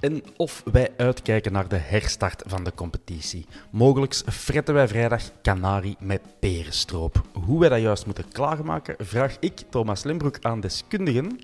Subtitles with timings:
[0.00, 3.46] En of wij uitkijken naar de herstart van de competitie.
[3.70, 7.22] Mogelijks fretten wij vrijdag Canari met perenstroop.
[7.32, 11.38] Hoe wij dat juist moeten klaarmaken, vraag ik Thomas Lembroek aan deskundigen.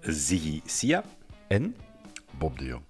[0.00, 1.04] Ziggy Sia.
[1.48, 1.76] En
[2.38, 2.82] Bob de Jong.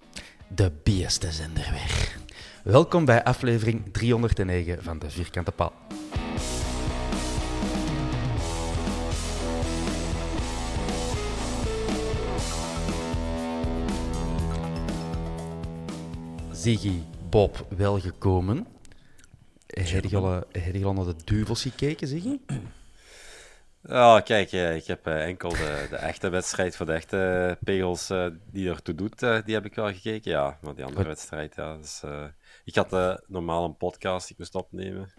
[0.47, 2.17] de beste zender weer.
[2.63, 5.73] Welkom bij aflevering 309 van de Vierkante Paal.
[16.59, 18.67] Ziggy, Bob, welgekomen.
[19.67, 22.39] Heb je al, eh, heb je al naar de duvels gekeken, Ziggy?
[23.83, 28.07] Oh, kijk, eh, ik heb eh, enkel de, de echte wedstrijd voor de echte pegels
[28.51, 30.31] die ertoe doet, die heb ik wel gekeken.
[30.31, 31.77] Ja, maar die andere wedstrijd, ja.
[31.77, 32.23] Dus, eh,
[32.63, 35.11] ik had eh, normaal een podcast die ik moest opnemen.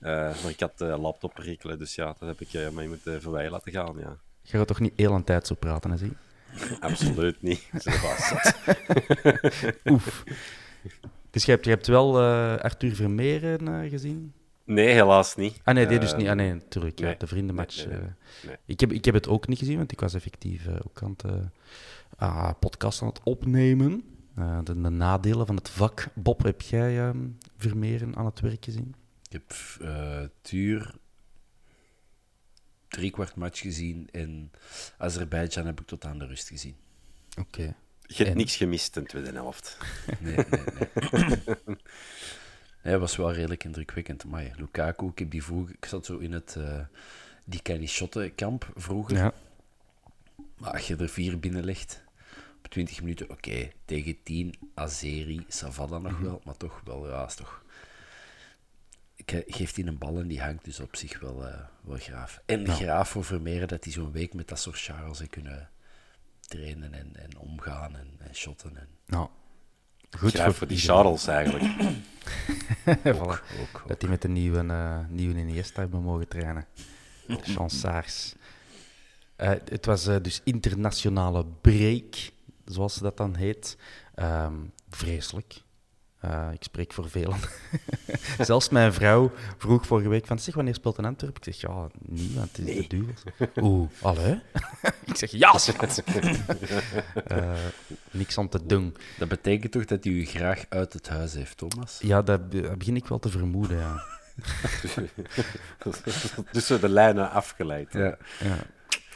[0.00, 3.50] Eh, maar ik had de laptop perikelen, dus ja, dat heb ik mee moeten voorbij
[3.50, 4.16] laten gaan, ja.
[4.42, 6.14] Je gaat toch niet heel een tijd zo praten, hè, Ziggy?
[6.80, 7.68] Absoluut niet.
[7.84, 8.56] Zo was het.
[9.84, 10.24] Oef.
[11.30, 14.32] Dus je hebt, je hebt wel eh, Arthur Vermeeren eh, gezien?
[14.64, 15.60] Nee, helaas niet.
[15.64, 16.28] Ah nee, die dus Eh, niet.
[16.28, 16.98] Ah nee, natuurlijk.
[16.98, 17.76] Ja, de vriendenmatch.
[17.76, 18.08] Nee, nee, nee.
[18.08, 18.46] eh.
[18.46, 18.56] Nee.
[18.66, 21.24] Ik, heb, ik heb het ook niet gezien, want ik was effectief ook aan het
[21.24, 21.34] eh,
[22.16, 24.04] ah, podcast aan het opnemen.
[24.34, 26.06] Eh, de, de nadelen van het vak.
[26.14, 28.94] Bob, heb jij ehm, Vermeeren aan het werk gezien?
[29.28, 30.94] Ik heb eh Tuur
[32.88, 34.50] drie kwart match gezien en
[34.98, 36.76] Azerbeidzjan heb ik tot aan de rust gezien.
[37.40, 37.74] Oké.
[38.16, 38.36] Je hebt En?
[38.36, 39.76] niks gemist in de tweede helft.
[40.20, 41.26] Nee, nee,
[41.66, 41.76] nee.
[42.80, 44.24] Hij was wel redelijk indrukwekkend.
[44.24, 45.74] Maar Lukaku, ik heb die vroeger...
[45.74, 46.56] Ik zat zo in het...
[46.56, 46.80] eh
[47.44, 47.88] die Kenny
[48.34, 49.16] kamp vroeger.
[49.16, 49.34] Ja.
[50.56, 52.02] Maar als je er vier binnenlegt
[52.56, 57.34] op 20 minuten, oké, tegen 10, Azeri, Savada nog wel, maar toch wel, ja, is
[57.34, 57.62] toch...
[59.14, 61.98] Ik eh, geeft hij een bal en die hangt dus op zich wel, eh, wel
[61.98, 62.42] graaf.
[62.46, 65.70] En graaf voor Vermeeren dat hij zo'n week met dat soort Charles heeft kunnen
[66.52, 68.76] trainen en, en omgaan en, en shotten.
[68.76, 68.88] En...
[69.06, 69.28] Nou,
[70.18, 70.78] goed Graag voor die.
[70.78, 71.64] Charles eigenlijk.
[73.16, 73.86] Voilà.
[73.86, 76.66] Dat die met de nieuwe, eh nieuwe Iniesta hebben mogen trainen.
[77.26, 78.34] De chansaars.
[79.36, 82.30] Eh, het was eh, dus internationale break,
[82.64, 83.76] zoals dat dan heet.
[84.14, 84.54] Ehm,
[84.88, 85.62] vreselijk.
[86.22, 87.38] Eh, ik spreek voor velen.
[88.38, 91.36] Zelfs mijn vrouw vroeg vorige week van, zeg, wanneer speelt een Antwerp?
[91.36, 93.22] Ik zeg, ja, niet, want het is de Duvels.
[93.60, 94.40] Oeh, allee?
[95.06, 96.02] ik zeg, ja, schat.
[97.26, 97.52] Eh,
[98.10, 98.96] niks aan te doen.
[99.18, 101.98] Dat betekent toch dat hij u graag uit het huis heeft, Thomas?
[102.02, 104.04] Ja, dat be- dat begin ik wel te vermoeden, ja.
[106.52, 107.92] dus de lijnen afgeleid.
[107.92, 108.16] Ja.
[108.40, 108.56] ja.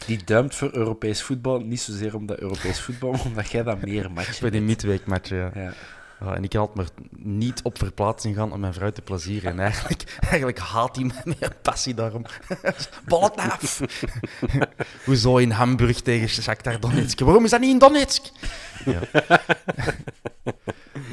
[0.07, 4.11] Die duimt voor Europees voetbal, niet zozeer omdat Europees voetbal, maar omdat jij dan meer
[4.11, 5.51] matchen Voor die midweekmatch, ja.
[5.55, 5.73] Ja.
[6.21, 9.51] Ja, en ik kan altijd maar niet op verplaatsing gaan om mijn vrouw te plezieren.
[9.51, 12.25] En eigenlijk, eigenlijk haat hij mij met een passie daarom.
[13.09, 13.81] Ballen af!
[15.05, 17.21] Hoezo in Hamburg tegen Shakhtar Donetsk?
[17.21, 18.25] Waarom is dat niet in Donetsk?
[18.85, 19.01] Ja.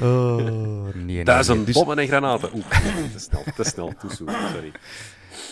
[0.01, 1.65] Oh, nee, Duizend nee.
[1.65, 2.49] Dus, bommen en granaten.
[2.53, 2.69] Oeh,
[3.13, 3.93] te snel, te snel
[4.51, 4.71] sorry.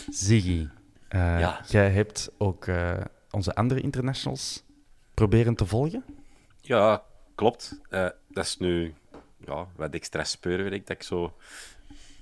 [0.10, 0.68] Ziggy,
[1.08, 1.62] eh, Ja.
[1.68, 2.94] jij hebt ook eh,
[3.32, 4.64] onze andere internationals
[5.14, 6.04] proberen te volgen.
[6.62, 7.04] Ja,
[7.36, 7.80] klopt.
[7.90, 8.94] Eh, dat is nu
[9.46, 11.38] ja, wat extra ik, dat ik zo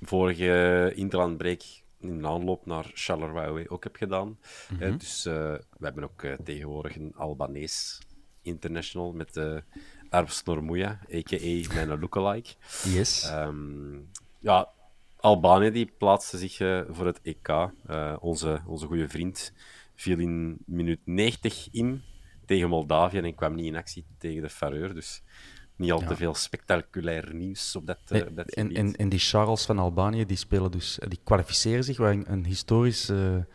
[0.02, 1.62] vorige interlandbreak
[2.00, 4.40] in aanloop naar Charleroi ook heb gedaan.
[4.80, 5.34] Eh, dus eh,
[5.78, 8.00] we hebben ook eh, tegenwoordig een Albanees
[8.42, 9.64] international met de
[10.10, 11.74] Arps Normuya, a.k.a.
[11.74, 12.54] mijn lookalike.
[12.84, 13.24] Yes.
[13.24, 13.98] Ehm,
[14.40, 14.70] ja,
[15.20, 17.48] Albanië die plaatste zich eh, voor het EK.
[17.86, 19.54] Eh, onze, onze goede vriend
[19.96, 22.02] viel in minuut 90 in
[22.46, 24.94] tegen Moldavië en kwam niet in actie tegen de Fareur.
[24.94, 25.24] Dus
[25.80, 28.78] niet al te veel spectaculair nieuws op dat, Nee, op dat en, gebied.
[28.78, 32.46] en, en die Charles van Albanië, die spelen dus, die kwalificeren zich, waar een, een
[32.46, 33.48] historische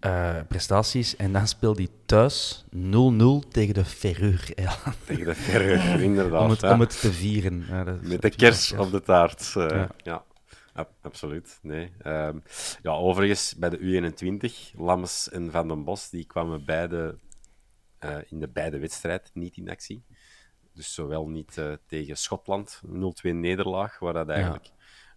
[0.00, 1.16] uh, prestaties.
[1.16, 2.68] En dan speelt hij thuis 0-0
[3.50, 4.50] tegen de Ferreur.
[4.56, 4.76] Ja.
[5.04, 6.42] Tegen de Ferreur, inderdaad.
[6.42, 6.72] om, het, ja.
[6.72, 7.64] om het te vieren.
[7.68, 9.54] Ja, Met de kers op de taart.
[9.56, 10.24] Uh, Ja.
[11.02, 11.58] absoluut.
[11.62, 11.92] Nee.
[12.06, 12.42] Um,
[12.82, 17.18] ja, overigens, bij de U21, Lammers en Van den Bos, die kwamen beide
[18.04, 20.04] uh, in de beide wedstrijd niet in actie.
[20.74, 22.90] Dus zowel niet uh, tegen Schotland, 0-2
[23.22, 24.70] nederlaag, waar dat eigenlijk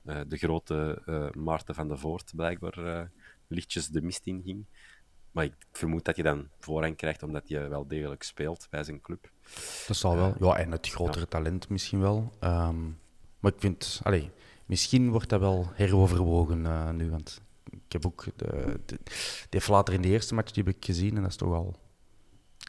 [0.04, 0.24] ja.
[0.24, 1.02] de grote
[1.38, 3.10] Maarten van der Voort blijkbaar
[3.48, 4.66] lichtjes de mist in ging.
[5.32, 9.02] Maar ik vermoed dat je dan voorrang krijgt, omdat je wel degelijk speelt bij zijn
[9.02, 9.32] club.
[9.88, 10.36] Dat zal wel.
[10.40, 11.26] Ja, en het grotere ja.
[11.26, 12.34] talent misschien wel.
[12.42, 13.00] Um,
[13.40, 14.32] maar ik vind, allee,
[14.66, 17.10] misschien wordt dat wel heroverwogen uh, nu.
[17.10, 20.76] Want ik heb ook, de, de, die heeft later in de eerste match die heb
[20.76, 21.76] ik gezien en dat is toch al...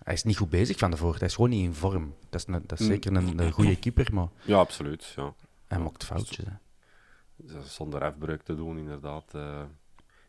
[0.05, 1.19] Hij is niet goed bezig van de voort.
[1.19, 2.15] Hij is gewoon niet in vorm.
[2.31, 4.29] Dat is, een, dat is zeker een, een goede keeper, maar...
[4.45, 5.12] Ja, absoluut.
[5.17, 5.35] Ja.
[5.67, 6.45] Hij maakt foutjes.
[6.45, 6.53] Hè.
[7.62, 9.33] Zonder afbreuk te doen, inderdaad.
[9.35, 9.62] Uh,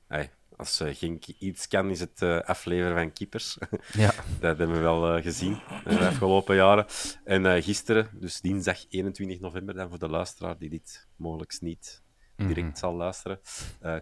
[0.07, 3.57] hey, als uh, Genk iets kan, is het uh, afleveren van keepers.
[3.93, 4.13] Ja.
[4.39, 6.85] dat hebben we wel gezien de afgelopen jaren.
[7.23, 12.01] En gisteren, dus dinsdag 21 november, dan voor de luisteraar die dit mogelijk niet
[12.35, 12.75] direct mm -hmm.
[12.75, 13.39] zal luisteren,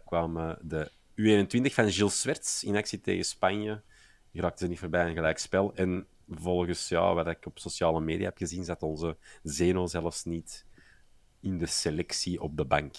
[0.06, 0.92] kwamen de
[1.22, 3.82] U21 van Gilles Swerts in actie tegen Spanje.
[4.42, 5.74] Raakten ze niet voorbij een gelijk spel.
[5.76, 10.66] En volgens ja, wat ik op sociale media heb gezien, zat onze Zeno zelfs niet
[11.40, 12.96] in de selectie op de bank.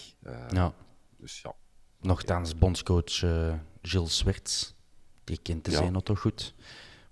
[0.49, 0.73] ja.
[1.17, 1.55] Dus ja.
[2.01, 4.75] Nochtans, bondscoach uh, Gilles Swerts,
[5.23, 5.77] die kent de Ja.
[5.77, 6.53] Zeno toch goed.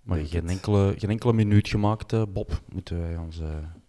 [0.01, 0.51] Maar Denk geen het.
[0.51, 2.61] enkele, geen enkele minuut gemaakt, eh, Bob.
[2.71, 3.39] Moeten wij, ons,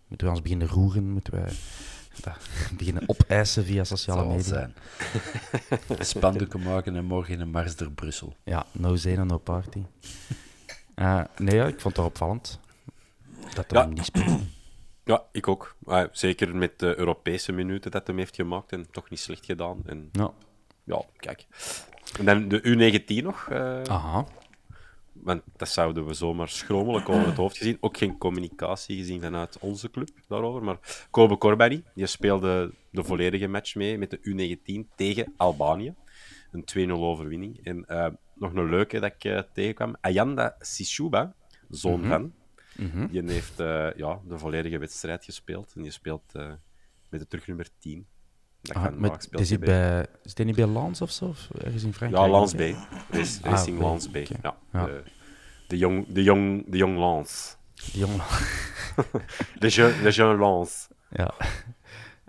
[0.08, 1.10] moeten wij ons beginnen roeren?
[1.10, 1.52] Moeten wij
[2.20, 2.36] dat,
[2.78, 4.42] beginnen opeisen via sociale media?
[4.42, 4.74] zijn.
[5.98, 8.36] Spandoeken maken en morgen in een mars door Brussel.
[8.44, 9.82] Ja, no Zeno, no party.
[10.94, 12.60] Eh, nee, ja, ik vond het opvallend
[13.54, 13.86] dat hij Ja.
[13.86, 14.38] hem niet speelde.
[15.04, 15.76] Ja, ik ook.
[15.84, 19.78] Ah, zeker met de Europese minuten dat hem heeft gemaakt en toch niet slecht gedaan.
[19.86, 20.30] En Ja.
[20.84, 21.46] ja, kijk.
[22.18, 23.46] En dan de U19 nog.
[23.50, 24.26] eh, Aha.
[25.22, 27.76] Want dat zouden we zomaar schromelijk over het hoofd gezien.
[27.80, 30.62] Ook geen communicatie gezien vanuit onze club daarover.
[30.62, 35.94] Maar Kobe Corbani, die speelde de volledige match mee met de U19 tegen Albanië.
[36.50, 37.64] Een 2-0 overwinning.
[37.64, 39.96] En eh, nog een leuke dat ik eh, tegenkwam.
[40.00, 41.34] Ayanda Sishuba,
[41.70, 42.32] zoon van.
[43.10, 45.72] Die heeft eh, ja, de volledige wedstrijd gespeeld.
[45.76, 46.32] En die speelt
[47.08, 48.06] met de terugnummer 10.
[48.74, 51.24] Dat Ah, kan speelt is hij bij- is hij niet bij Lans of zo?
[51.24, 52.24] Of ergens in Frankrijk?
[52.24, 52.60] Ja, Lans B.
[52.60, 54.14] Ah, Racing oké, Lans B.
[54.16, 54.56] Ja.
[54.72, 54.84] Ja.
[54.86, 55.02] De,
[55.68, 57.56] de jong, de jong, de jong Lans.
[57.92, 58.20] Die jongen.
[59.58, 60.88] De jeune, de jeune Lans.
[61.10, 61.34] Ja.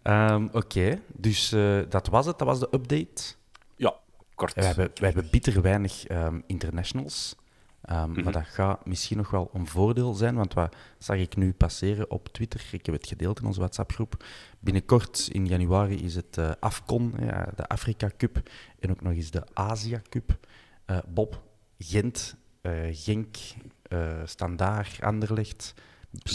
[0.04, 2.38] Ehm, Oké, dus eh, dat was het.
[2.38, 3.34] Dat was de update.
[3.76, 3.94] Ja,
[4.36, 4.54] kort.
[4.54, 7.36] We, hebben, we hebben bitter weinig ehm, internationals.
[7.82, 8.24] Ehm, Mhm.
[8.24, 12.12] Maar dat gaat misschien nog wel een voordeel zijn, want wat zag ik nu passeren
[12.12, 12.68] op Twitter?
[12.72, 14.24] Ik heb het gedeeld in onze WhatsApp-groep.
[14.60, 18.50] Binnenkort in januari is het eh, AFCON, ja, de Afrika Cup,
[18.80, 20.38] en ook nog eens de Asia Cup.
[20.86, 21.42] Eh, Bob,
[21.78, 23.38] Gent, eh, Genk,
[24.26, 25.74] Standaard, Anderlecht,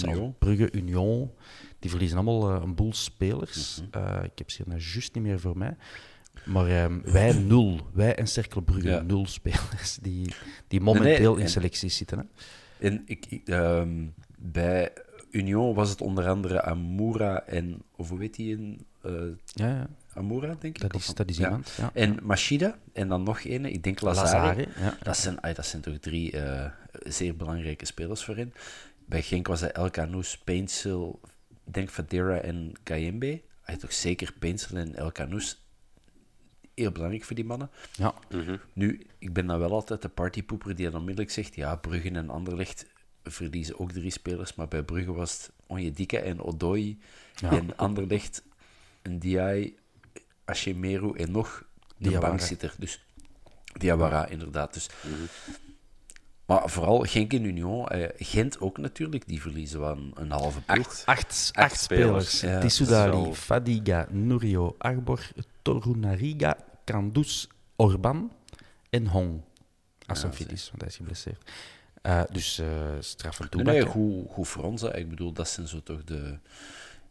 [0.04, 0.34] Union.
[0.38, 1.30] Brugge, Union.
[1.78, 3.82] Die verliezen allemaal een boel spelers.
[3.90, 4.24] Mhm.
[4.24, 5.76] Ik heb ze nou juist niet meer voor mij.
[6.44, 7.80] Maar ehm, wij nul.
[7.92, 9.00] Wij en Cercle Brugge Ja.
[9.00, 10.34] nul spelers die,
[10.68, 12.18] die momenteel nee, in selecties zitten.
[12.18, 12.24] Hè?
[12.86, 14.06] En ik, ik, ehm,
[14.38, 14.92] bij
[15.30, 17.82] Union was het onder andere Amoura en...
[17.96, 18.86] Of hoe weet hij een...
[19.02, 19.12] eh,
[19.46, 19.86] Ja, ja.
[20.14, 20.80] Amoura, denk ik?
[20.80, 21.72] Dat, is, dat is iemand.
[21.76, 21.90] Ja.
[21.94, 24.32] En Machida, en dan nog een, ik denk Lazare.
[24.32, 24.96] Lazare, ja.
[25.02, 26.70] Dat, zijn, ay, dat zijn toch drie eh,
[27.04, 28.52] zeer belangrijke spelers voor hen.
[29.06, 33.40] Bij Genk was hij El Canoes, ik denk Fadera en Kayembe.
[33.60, 35.63] Hij toch zeker Paintsel en El Canoes.
[36.74, 37.70] Heel belangrijk voor die mannen.
[37.92, 38.14] Ja.
[38.72, 42.30] Nu, ik ben dan wel altijd de partypoeper die dan onmiddellijk zegt, ja, Brugge en
[42.30, 42.86] Anderlecht
[43.22, 46.98] verliezen ook drie spelers, maar bij Brugge was het Onyedika en Odoi
[47.34, 47.50] Ja.
[47.50, 48.42] en Anderlecht,
[49.02, 49.76] een Diai,
[50.44, 51.64] Ashemeru en nog
[51.96, 52.28] de Diawara.
[52.28, 52.74] bankzitter.
[52.78, 53.04] Dus
[53.78, 54.74] Diawara, inderdaad.
[54.74, 54.88] Dus.
[56.46, 60.60] Maar vooral Genk en Union, eh, Gent ook natuurlijk, die verliezen wel een, een halve
[60.60, 60.86] ploeg.
[60.86, 61.02] Acht.
[61.06, 62.36] Acht, Acht acht spelers.
[62.36, 62.40] spelers.
[62.40, 65.28] Ja, Tissoudali, wel- Fadiga, Nurio, Arbor,
[65.62, 68.32] Torunariga, Kandus, Orban
[68.90, 69.40] en Hong.
[70.06, 71.50] Als hij fit is, want hij is geblesseerd.
[72.02, 72.66] Eh, dus eh
[73.00, 74.80] straf en Nee, goed, goed voor ons.
[74.82, 74.96] hè.
[74.96, 76.38] Ik bedoel, dat zijn zo toch de...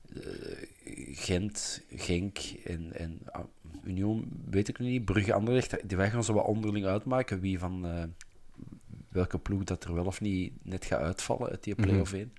[0.08, 0.68] de
[1.14, 3.44] Gent, Genk en, en ah,
[3.84, 5.06] Union, weet ik niet.
[5.06, 7.40] Brugge, Anderlecht, die wij gaan zo wat onderling uitmaken.
[7.40, 8.04] Wie van eh,
[9.14, 12.34] welke ploeg dat er wel of niet net gaat uitvallen uit die play-off 1.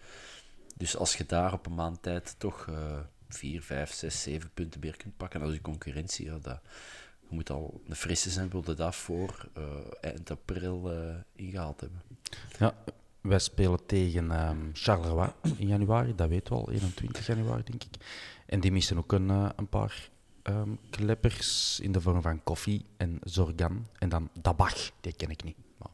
[0.76, 2.98] Dus als je daar op een maand tijd toch eh
[3.34, 6.60] 4, 5, 6, 7 punten meer kunt pakken als je concurrentie, ja, dat,
[7.20, 9.64] je moet al een frisse zijn, wilde dat voor eh,
[10.00, 12.02] eind april eh, ingehaald hebben.
[12.58, 12.74] Ja,
[13.20, 17.94] wij spelen tegen ehm, Charleroi in januari, dat weten we al, 21 januari denk ik.
[18.46, 20.10] En die missen ook een, eh, een paar
[20.42, 23.86] ehm, kleppers in de vorm van koffie en zorgan.
[23.98, 25.56] En dan Dabach, die ken ik niet.
[25.78, 25.90] Maar,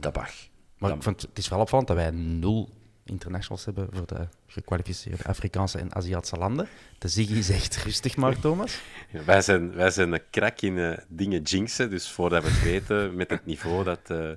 [0.00, 0.32] Tabach.
[0.78, 2.68] maar Dan- ik vind, het is wel opvallend dat wij nul
[3.04, 6.68] internationals hebben voor de gekwalificeerde Afrikaanse en Aziatische landen.
[6.98, 8.80] De Ziggy zegt rustig maar, Thomas.
[9.24, 13.16] Wij zijn, wij zijn een krak in eh, dingen jinxen, dus voordat we het weten,
[13.16, 14.30] met het niveau dat eh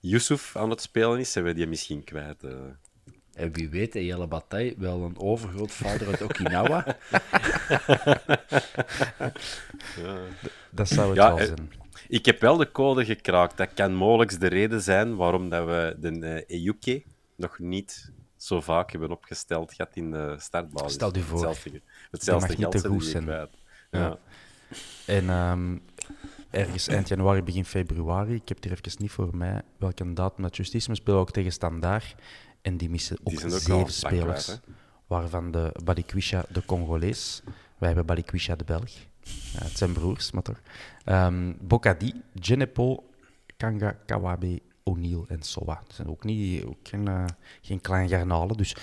[0.00, 2.42] Yusuf aan het spelen is, zijn we die misschien kwijt.
[2.44, 2.50] eh.
[3.34, 6.84] En wie weet, Jelle Bataille, wel een overgrootvader uit Okinawa.
[10.70, 11.72] Dat zou het Ja, wel zijn.
[12.08, 13.56] Ik heb wel de code gekraakt.
[13.56, 17.04] Dat kan mogelijk de reden zijn waarom dat we de eh EUK
[17.36, 20.92] nog niet zo vaak hebben opgesteld gehad in de startbasis.
[20.92, 21.46] Stel je voor.
[21.46, 23.24] Hetzelfde, hetzelfde mag niet te goed zijn.
[23.24, 23.50] kwijt.
[23.90, 24.00] Ja.
[24.00, 24.18] Ja.
[25.06, 25.76] En ehm,
[26.50, 30.42] ergens eind januari, begin februari, ik heb het hier even niet voor mij welke datum
[30.42, 32.14] dat juist is, maar spelen ook tegen Standaard.
[32.62, 34.58] En die missen ook, Die zeven spelers,
[35.06, 37.42] waarvan de Balikwisha de Congolees.
[37.78, 38.90] Wij hebben Balikwisha de Belg.
[39.52, 40.60] Ja, het zijn broers, maar toch.
[41.04, 43.04] Ehm Bokadi, Genepo,
[43.56, 45.82] Kanga, Kawabe, O'Neill en Sowa.
[45.86, 47.24] Dat zijn ook, niet, ook geen, eh,
[47.62, 48.76] geen kleine garnalen, dus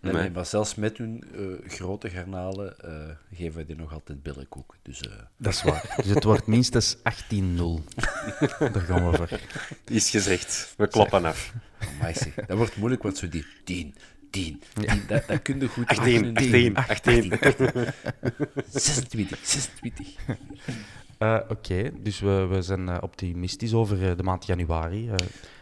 [0.00, 0.22] Nee, Nee.
[0.22, 4.76] nee, maar zelfs met hun eh, grote garnalen eh, geven wij die nog altijd billenkoek.
[4.82, 5.94] Dus eh, dat is waar.
[5.96, 7.00] dus het wordt minstens 18-0.
[8.72, 9.40] Daar gaan we voor.
[9.84, 10.74] Is gezegd.
[10.76, 11.52] We kloppen af.
[11.78, 13.94] amai zeg, dat wordt moeilijk, want zo die 10,
[14.30, 17.32] 10, 10, dat, dat kun je goed 18, 18, 18,
[18.70, 20.14] 26, 26.
[21.18, 25.08] Eh, Oké, dus we, we zijn eh, optimistisch over eh, de maand januari.
[25.10, 25.14] Eh,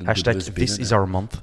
[0.04, 1.40] hashtag this is our month.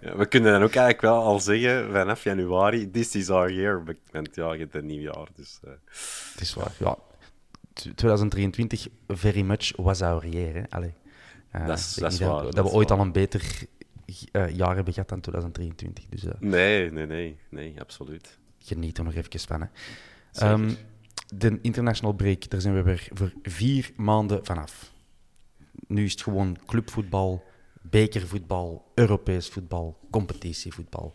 [0.00, 3.82] Ja, we kunnen dan ook eigenlijk wel al zeggen, vanaf januari, this is our year.
[4.10, 5.58] Want ja, je hebt een nieuw jaar, dus...
[5.64, 5.70] eh,
[6.32, 6.72] Het is waar.
[6.78, 6.96] Ja,
[7.72, 10.54] t- 2023, very much was our year.
[10.54, 10.62] Hè.
[10.68, 10.94] Allee.
[11.66, 12.98] Dat is- dat is waar, Dat, dat we ooit waar.
[12.98, 13.42] al een beter
[14.32, 16.06] eh, jaar hebben gehad dan 2023.
[16.08, 18.38] Dus eh, Nee, nee, nee, nee, absoluut.
[18.58, 19.60] geniet er nog even van.
[19.60, 19.66] Hè.
[20.32, 20.70] Ehm,
[21.34, 24.92] de international break, daar zijn we weer voor vier maanden vanaf.
[25.86, 27.44] Nu is het gewoon clubvoetbal,
[27.82, 31.14] bekervoetbal, Europees voetbal, competitievoetbal.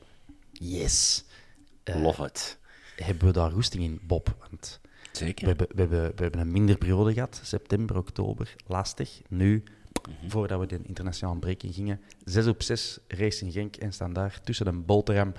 [0.51, 1.25] Yes.
[1.83, 2.57] Eh, Love it.
[2.95, 4.35] Hebben we daar roesting in, Bob?
[4.39, 4.79] Want
[5.11, 5.47] we Zeker.
[5.47, 9.21] hebben, we, hebben, we hebben een minder periode gehad, september, oktober, lastig.
[9.29, 9.63] Nu,
[10.27, 14.67] voordat we de internationale break in gingen, 6 op 6, Racing Genk en Standaard tussen
[14.67, 15.33] een Bolteram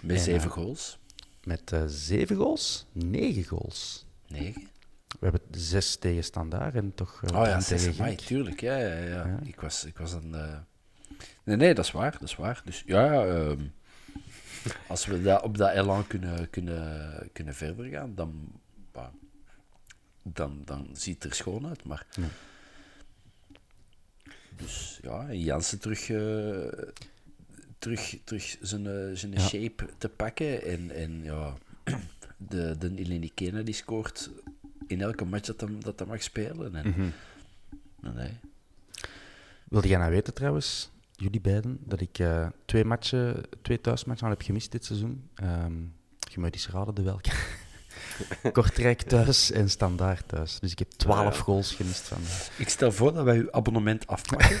[0.00, 0.98] Met En, zeven eh, goals.
[1.44, 4.06] met eh 7 goals, 9 goals.
[4.26, 4.62] 9.
[5.08, 8.20] We hebben zes tegen Standaard en toch eh, Oh ja, drie tegen 6 mei, Genk.
[8.20, 8.60] tuurlijk.
[8.60, 9.26] Ja, ja, ja.
[9.26, 9.38] Ja.
[9.44, 10.34] Ik, was, ik was een...
[10.34, 10.56] eh,
[11.44, 12.12] Nee, nee, dat is waar.
[12.12, 12.62] Dat is waar.
[12.64, 13.60] Dus ja, ehm,
[14.88, 18.52] als we dat, op dat elan kunnen, kunnen, kunnen verder gaan, dan,
[18.92, 19.06] bah,
[20.22, 21.84] dan, dan ziet het er schoon uit.
[21.84, 22.06] Maar...
[22.10, 22.22] Ja.
[24.56, 26.88] Dus ja, Jansen terug, eh,
[27.78, 29.40] terug, terug zijn, eh, zijn Ja.
[29.40, 30.62] shape te pakken.
[30.64, 31.54] En, en ja,
[32.36, 34.30] de, de Eleni Kena die scoort
[34.86, 36.74] in elke match dat hij dat mag spelen.
[36.74, 37.08] En, Mhm.
[38.00, 38.30] nee, nee.
[39.68, 44.32] Wilde jij nou weten trouwens, jullie beiden, dat ik eh, twee matchen, twee thuismatchen al
[44.32, 45.28] heb gemist dit seizoen?
[45.34, 45.72] Ehm
[46.32, 47.30] je moet eens raden de welke.
[48.52, 50.58] Kortrijk thuis en Standaard thuis.
[50.60, 51.42] Dus ik heb twaalf ja.
[51.42, 52.18] goals gemist van.
[52.56, 54.58] Ik stel voor dat wij uw abonnement afpakken.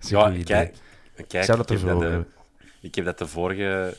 [0.00, 0.74] Ja, kijk,
[1.28, 2.26] kijk zou dat ik, heb dat de, hebben.
[2.80, 3.96] ik heb dat de vorige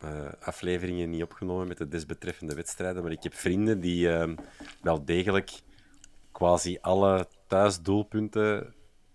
[0.00, 0.08] eh,
[0.40, 4.34] afleveringen niet opgenomen met de desbetreffende wedstrijden, maar ik heb vrienden die ehm,
[4.80, 5.50] wel degelijk
[6.32, 8.74] quasi alle thuisdoelpunten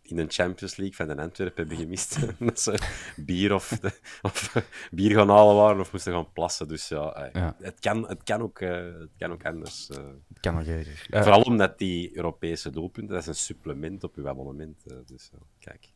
[0.09, 2.17] in een Champions League van de Antwerpen hebben gemist.
[2.39, 2.79] dat ze
[3.15, 4.55] bier of, de- of
[4.91, 6.67] bier gaan halen waren of moesten gaan plassen.
[6.67, 7.55] Dus ja, eh, Ja.
[7.61, 9.89] Het, kan, het, kan ook, eh, het kan ook anders.
[9.89, 9.97] eh.
[10.27, 11.05] Het kan nog erger.
[11.23, 14.83] Vooral omdat die Europese doelpunten, dat is een supplement op uw abonnement.
[15.05, 15.89] dus kijk.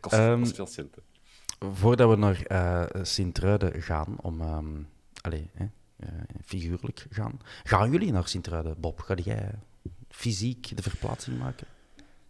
[0.00, 1.02] Kost, Ehm, kost veel centen.
[1.72, 4.40] Voordat we naar eh Sint-Truiden gaan, om...
[4.40, 4.82] ehm
[5.20, 5.66] allee, hè,
[6.44, 7.40] figuurlijk gaan.
[7.62, 9.00] Gaan jullie naar Sint-Truiden, Bob?
[9.00, 9.50] Ga jij
[10.08, 11.66] fysiek de verplaatsing maken?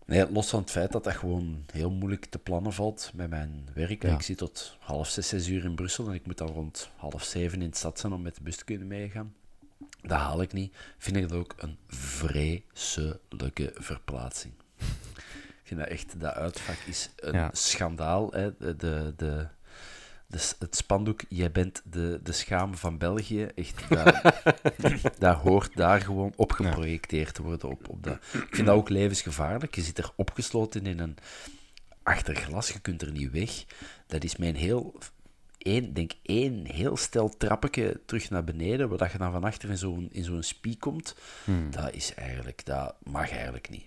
[0.06, 3.68] Nee, los van het feit dat dat gewoon heel moeilijk te plannen valt met mijn
[3.74, 4.02] werk.
[4.02, 4.14] Ja.
[4.14, 7.24] Ik zit tot half zes, zes uur in Brussel en ik moet dan rond half
[7.24, 9.34] zeven in de stad zijn om met de bus te kunnen meegaan.
[10.02, 10.74] Dat haal ik niet.
[10.98, 14.52] Vind ik dat ook een vreselijke verplaatsing.
[14.78, 17.50] Ik vind dat echt, dat uitvak is een Ja.
[17.52, 18.32] schandaal.
[18.32, 18.56] Hè.
[18.58, 19.46] De, de, de,
[20.34, 23.42] de- het spandoek, jij bent de, de schaam van België.
[23.44, 24.42] Echt, dat,
[25.18, 27.68] dat hoort daar gewoon op geprojecteerd te worden.
[27.68, 28.14] Op, op dat.
[28.32, 29.74] Ik vind dat ook levensgevaarlijk.
[29.74, 31.16] Je zit er opgesloten in een
[32.02, 33.64] achter glas, je kunt er niet weg.
[34.06, 34.94] Dat is mijn heel...
[35.58, 39.70] Één, denk één heel stel trappetje terug naar beneden, waar dat je dan van achter
[39.70, 41.14] in zo'n, in zo'n spie komt.
[41.70, 42.64] Dat is eigenlijk...
[42.64, 43.84] Dat mag eigenlijk niet.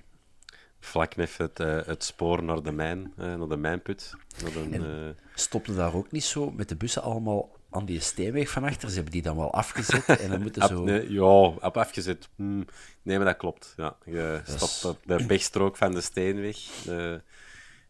[0.79, 4.13] Vlak net het, eh, het spoor naar de mijn, eh, naar de mijnput.
[4.43, 7.99] Naar een, En- eh, Stopte daar ook niet zo met de bussen allemaal aan die
[7.99, 8.89] steenweg van achter?
[8.89, 10.83] Ze hebben die dan wel afgezet en dan moeten zo...
[10.83, 12.29] nee, ja, afgezet.
[12.35, 12.61] Hm,
[13.01, 13.73] nee, maar dat klopt.
[13.77, 16.57] Ja, je stapt is- op de wegstrook van de steenweg.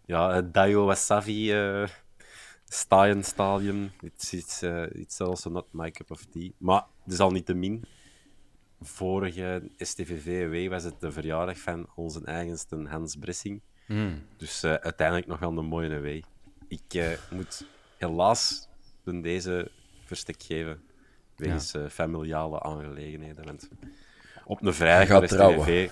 [0.06, 1.88] Ja, het Daio Wasabi uh,
[2.66, 3.92] Stadion Stadium.
[4.02, 6.52] It's, it's, uh, it's also not my cup of tea.
[6.58, 7.84] Maar desalniettemin,
[8.82, 13.62] vorige STVV was het de verjaardag van onze eigenste Hans Bressing.
[13.86, 14.24] Hmm.
[14.38, 16.24] Dus eh, uiteindelijk nog wel een mooie wee.
[16.68, 17.66] Ik eh, moet
[17.98, 18.68] helaas
[19.22, 19.72] deze
[20.06, 20.82] verstek geven.
[21.36, 23.46] Wegens eh, familiale aangelegenheden.
[23.46, 23.70] Want
[24.46, 25.62] op een vrijdag bij trouwen.
[25.62, 25.90] STVV...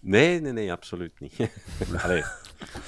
[0.00, 1.50] Nee, nee, nee, absoluut niet.
[2.02, 2.24] Allee,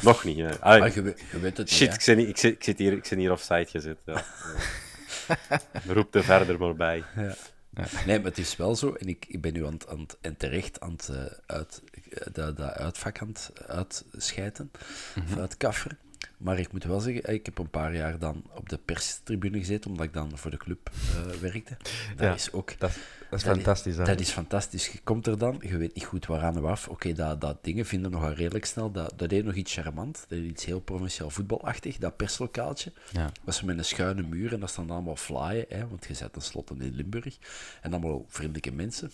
[0.02, 0.38] nog niet.
[0.38, 0.60] hè.
[0.60, 2.78] Allee, Maar je, weet- je weet het shit, niet, ik, zit ik, zit, ik, zit
[2.78, 3.99] hier, ik zit hier offside gezet.
[4.04, 4.25] Ja.
[5.94, 7.04] Roep er verder maar bij.
[7.88, 8.06] Hè.
[8.06, 10.16] Nee, maar het is wel zo, en ik, ik ben nu aan, het- aan, het-
[10.20, 14.70] en terecht aan het eh, uit, eh, dat, dat uitvak aan het uitschijten,
[15.16, 15.99] of uitkafferen.
[16.37, 19.90] Maar ik moet wel zeggen, ik heb een paar jaar dan op de perstribune gezeten,
[19.90, 21.76] omdat ik dan voor de club eh, werkte.
[22.16, 22.78] Dat Ja, is ook...
[22.78, 22.92] Dat,
[23.30, 23.96] dat is Dat fantastisch.
[23.96, 24.88] Dat is fantastisch.
[24.88, 26.88] Je komt er dan, je weet niet goed waaraan of af.
[26.88, 28.90] Oké, dat, dat dingen vinden nogal redelijk snel.
[28.90, 30.25] Dat, dat deed nog iets charmant.
[30.28, 32.92] Dat deed iets heel provinciaal voetbalachtig, dat perslokaaltje.
[33.12, 33.32] Ja.
[33.44, 36.75] was met een schuine muur en daar staan allemaal flyen, hè, want je zit tenslotte
[36.78, 37.38] in Limburg.
[37.82, 39.10] En allemaal vriendelijke mensen.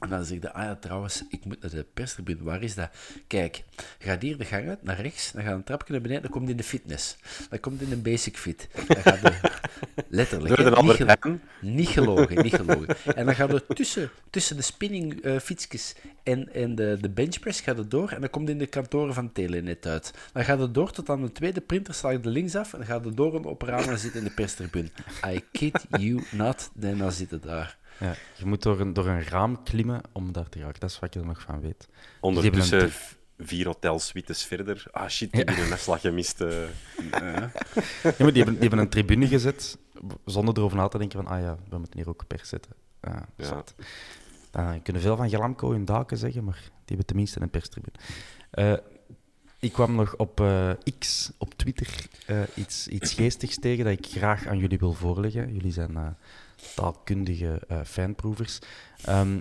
[0.00, 2.42] En dan zeg je, ah ja, trouwens, ik moet naar de perstribune.
[2.42, 2.90] Waar is dat?
[3.26, 3.62] Kijk,
[3.98, 6.48] gaat hier de gang uit, naar rechts, dan gaat een trapje naar beneden, dan komt
[6.48, 7.16] in de fitness.
[7.50, 8.68] Dan komt in een basic fit.
[8.86, 9.32] Dan gaat je,
[10.08, 11.40] letterlijk, Door hè, de niet, gelo- Heijn.
[11.60, 12.96] niet gelogen, niet gelogen.
[13.14, 17.60] En dan gaat je tussen, tussen de spinning eh, fietsjes en, en de, de benchpress
[17.60, 20.12] gaat het door en dan komt in de kantoren van Telenet uit.
[20.32, 22.86] Dan gaat het door tot aan de tweede printer, je er links af en dan
[22.86, 24.88] gaat het door een operaal en zit in de perstribune.
[25.26, 27.78] I kid you not, en dan zit het daar.
[28.00, 30.80] Ja, je moet door een, door een raam klimmen om daar te raken.
[30.80, 31.88] Dat is wat je er nog van weet.
[32.20, 32.80] Ondertussen
[33.36, 34.84] een vier hotels suites verder.
[34.90, 36.40] Ah shit, ik heb hier een afslag gemist.
[36.40, 36.50] eh.
[37.10, 37.50] Ja,
[38.02, 39.78] maar die, hebben, die hebben een tribune gezet
[40.24, 42.72] zonder erover na te denken van, ah ja, we moeten hier ook pers zetten.
[43.02, 43.64] Ja, Ja.
[44.50, 47.96] Dan kunnen veel van Gelamco hun daken zeggen, maar die hebben tenminste een perstribune.
[48.50, 48.72] Eh,
[49.58, 54.06] ik kwam nog op eh, X, op Twitter, eh, iets, iets geestigs tegen dat ik
[54.06, 55.52] graag aan jullie wil voorleggen.
[55.52, 56.06] Jullie zijn eh,
[56.74, 58.58] taalkundige fanproevers.
[59.04, 59.40] Ehm,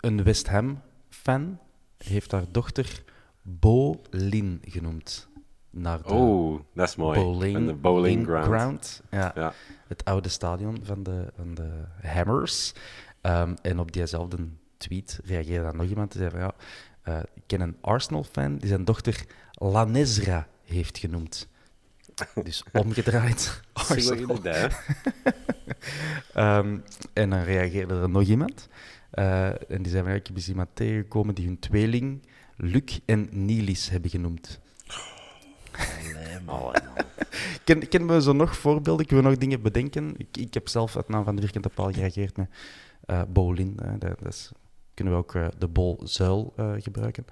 [0.00, 1.58] een West Ham-fan
[1.98, 3.02] heeft haar dochter
[3.42, 5.28] Bolin genoemd.
[5.70, 7.20] Naar de Oh, dat is mooi.
[7.20, 9.02] Bowling, de bowling ground.
[9.10, 9.52] Ja, Ja.
[9.86, 11.70] Het oude stadion van de, van de
[12.02, 12.72] Hammers.
[13.20, 14.36] Ehm, en op diezelfde
[14.76, 16.12] tweet reageerde dan nog iemand.
[16.12, 16.54] Die zei van, ja,
[17.02, 21.48] eh, ik ken een Arsenal-fan die zijn dochter Lanesra heeft genoemd.
[22.42, 23.60] Dus omgedraaid.
[23.96, 24.66] Idee, hè?
[26.32, 26.78] Ehm,
[27.12, 28.68] en dan reageerde er nog iemand.
[29.10, 32.26] Eh, en die zei van, ja, ik heb eens iemand tegengekomen die hun tweeling
[32.56, 34.60] Luc en Nilis hebben genoemd.
[36.14, 36.60] Nee, man.
[36.60, 36.74] Oh,
[37.64, 39.06] Ken, kennen we zo nog voorbeelden?
[39.06, 40.14] Kunnen we nog dingen bedenken?
[40.16, 42.48] Ik, ik heb zelf uit naam van de vierkante paal gereageerd met
[43.04, 43.76] eh Bolin.
[43.98, 44.50] dat, dat is,
[44.94, 47.24] kunnen we ook eh, de bolzuil gebruiken.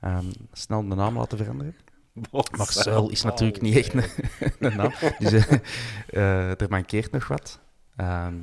[0.00, 1.74] Ehm, snel de naam laten veranderen.
[2.12, 4.04] Maar zuil is natuurlijk niet echt een,
[4.58, 4.92] een naam.
[5.18, 5.52] Dus eh,
[6.06, 7.60] eh, er mankeert nog wat.
[7.96, 8.34] Ehm,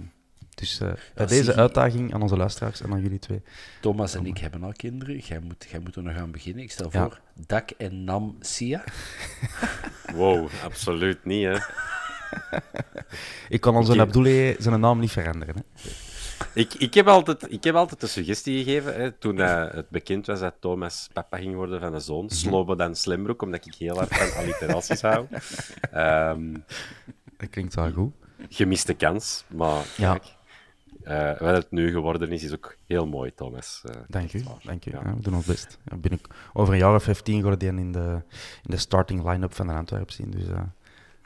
[0.55, 3.41] dus eh, bij deze uitdaging aan onze luisteraars en aan jullie twee.
[3.81, 5.17] Thomas en ik hebben al kinderen.
[5.17, 6.63] Jij moet, jij moet er nog aan beginnen.
[6.63, 7.01] Ik stel Ja.
[7.01, 8.83] voor Dak en Nam Sia.
[10.13, 11.57] Wow, absoluut niet, hè.
[13.55, 14.01] Ik kan onze.
[14.01, 15.55] Abdoulaye zijn naam niet veranderen.
[15.55, 15.61] Hè?
[16.53, 20.25] Ik, ik, heb altijd, ik heb altijd de suggestie gegeven, hè, toen eh, het bekend
[20.25, 23.95] was dat Thomas papa ging worden van een zoon, Slobo dan Slimbroek, omdat ik heel
[23.95, 25.25] hard van alliteraties hou.
[25.91, 26.53] Ehm,
[27.37, 28.13] Dat klinkt wel goed.
[28.49, 30.19] gemiste kans, maar Ja.
[31.03, 33.81] eh, wat het nu geworden is, is ook heel mooi, Thomas.
[33.85, 34.43] Eh, Dank u.
[34.63, 34.91] Dank u.
[34.91, 35.01] Ja.
[35.05, 35.77] Ja, we doen ons best.
[35.85, 36.19] Ja, binnen,
[36.53, 38.21] over een jaar of 15 gaan we die in de,
[38.63, 40.31] in de starting line-up van de Antwerpen zien.
[40.31, 40.43] Dus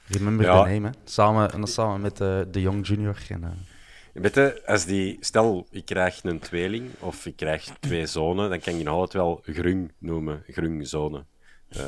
[0.08, 0.88] remember the name.
[0.88, 0.90] Hè.
[1.04, 3.18] Samen, en dan samen met de Young Junior.
[3.30, 3.66] En,
[4.14, 8.60] Weet je, als die, stel ik krijg een tweeling of ik krijg twee zonen, dan
[8.60, 11.26] kan je nog altijd wel grung noemen, grungzonen.
[11.70, 11.80] Eh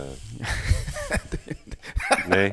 [2.28, 2.50] nee,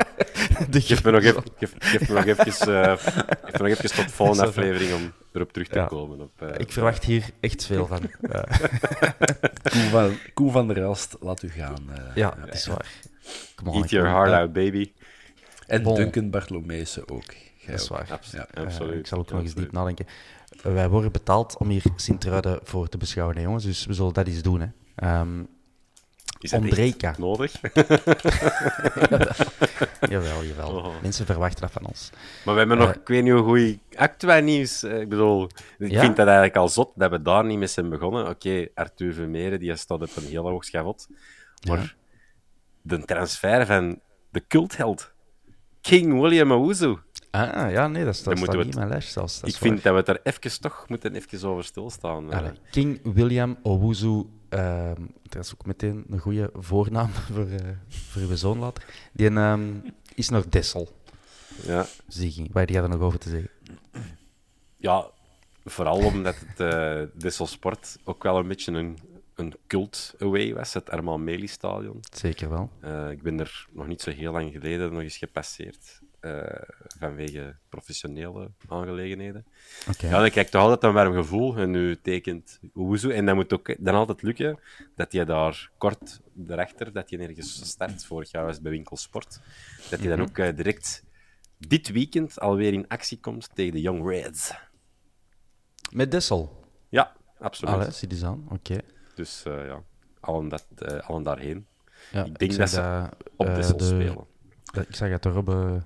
[0.70, 2.46] de geef me nog even, geef, geef me nog even,
[2.82, 5.86] eh, geef me nog even tot de volgende aflevering om erop terug te Ja.
[5.86, 6.20] komen.
[6.20, 8.00] Op, eh, Ik verwacht hier echt veel van.
[8.32, 8.44] Ja,
[9.72, 11.90] Koen van, Koen van der Elst, laat u gaan.
[11.94, 12.14] eh.
[12.14, 12.92] ja, het is waar.
[13.54, 14.92] Come on, Eat your heart out, baby.
[15.66, 15.94] En Bon.
[15.94, 17.34] Duncan Bartolomeeusen ook.
[17.66, 17.98] Jij Dat is ook.
[17.98, 18.12] waar.
[18.12, 18.98] Abs- Ja, absoluut.
[18.98, 20.06] ik zal ook nog eens diep nadenken.
[20.62, 23.64] Wij worden betaald om hier Sint-Truiden voor te beschouwen, hè, jongens.
[23.64, 24.60] Dus we zullen dat eens doen.
[24.60, 24.66] Hè.
[24.94, 25.40] Ehm,
[26.40, 27.08] Is het Ondrejka.
[27.08, 27.60] echt nodig?
[30.10, 30.70] Jawel, jawel.
[30.76, 31.02] Oh.
[31.02, 32.10] Mensen verwachten dat van ons.
[32.44, 34.82] Maar we hebben nog, Eh, ik weet niet hoe goed actua nieuws.
[34.82, 35.48] Eh, Ik bedoel,
[35.78, 36.00] ik Ja?
[36.00, 38.28] vind dat eigenlijk al zot dat we daar niet mee zijn begonnen.
[38.28, 41.08] Oké, Arthur Vermeeren, die staat op een heel hoog schavot.
[41.68, 41.94] Maar
[42.82, 45.12] de transfer van de cultheld,
[45.80, 46.96] King William Owuzu.
[47.32, 49.40] Ah, ja, nee, dat, staat niet in mijn lijst zelfs.
[49.42, 52.32] Ik vind dat we het er even toch moeten even over stilstaan.
[52.32, 52.38] eh.
[52.38, 58.22] Allee, King William Owuzu, ehm dat is ook meteen een goede voornaam voor, eh, voor
[58.22, 58.84] uw zoon later.
[59.12, 59.74] Die ehm,
[60.14, 60.88] is nog Dessel,
[61.66, 61.86] Ja.
[62.08, 62.46] Ziggy.
[62.52, 63.50] Waar die had er nog over te zeggen?
[64.76, 65.10] ja,
[65.64, 68.98] vooral omdat het eh Dessel Sport ook wel een beetje een,
[69.34, 72.00] een cult away was, het Armal Meli Stadion.
[72.14, 72.70] Zeker wel.
[73.10, 76.00] Ik ben er nog niet zo heel lang geleden nog eens gepasseerd.
[76.22, 76.62] Eh,
[76.98, 79.46] vanwege professionele aangelegenheden.
[79.90, 80.06] Oké.
[80.06, 81.56] Ja, dan krijg je toch altijd een warm gevoel.
[81.56, 83.08] En nu tekent Oezo.
[83.08, 84.58] En dat moet ook dan altijd lukken
[84.96, 88.04] dat je daar kort daarachter, dat je ergens start.
[88.04, 89.40] Vorig jaar was het bij Winkelsport.
[89.90, 91.04] Dat je dan ook eh, direct
[91.58, 94.52] dit weekend alweer in actie komt tegen de Young Reds.
[95.92, 96.64] Met Dessel.
[96.88, 97.74] Ja, absoluut.
[97.74, 98.46] Allee, zie die eens aan.
[98.50, 98.78] Oké.
[99.14, 99.82] Dus eh, ja,
[100.20, 100.66] allen, dat,
[101.02, 101.66] allen daarheen.
[102.12, 104.26] Ja, Ik denk dat ze op Dessel de- spelen.
[104.88, 105.82] ik zag dat de Robbe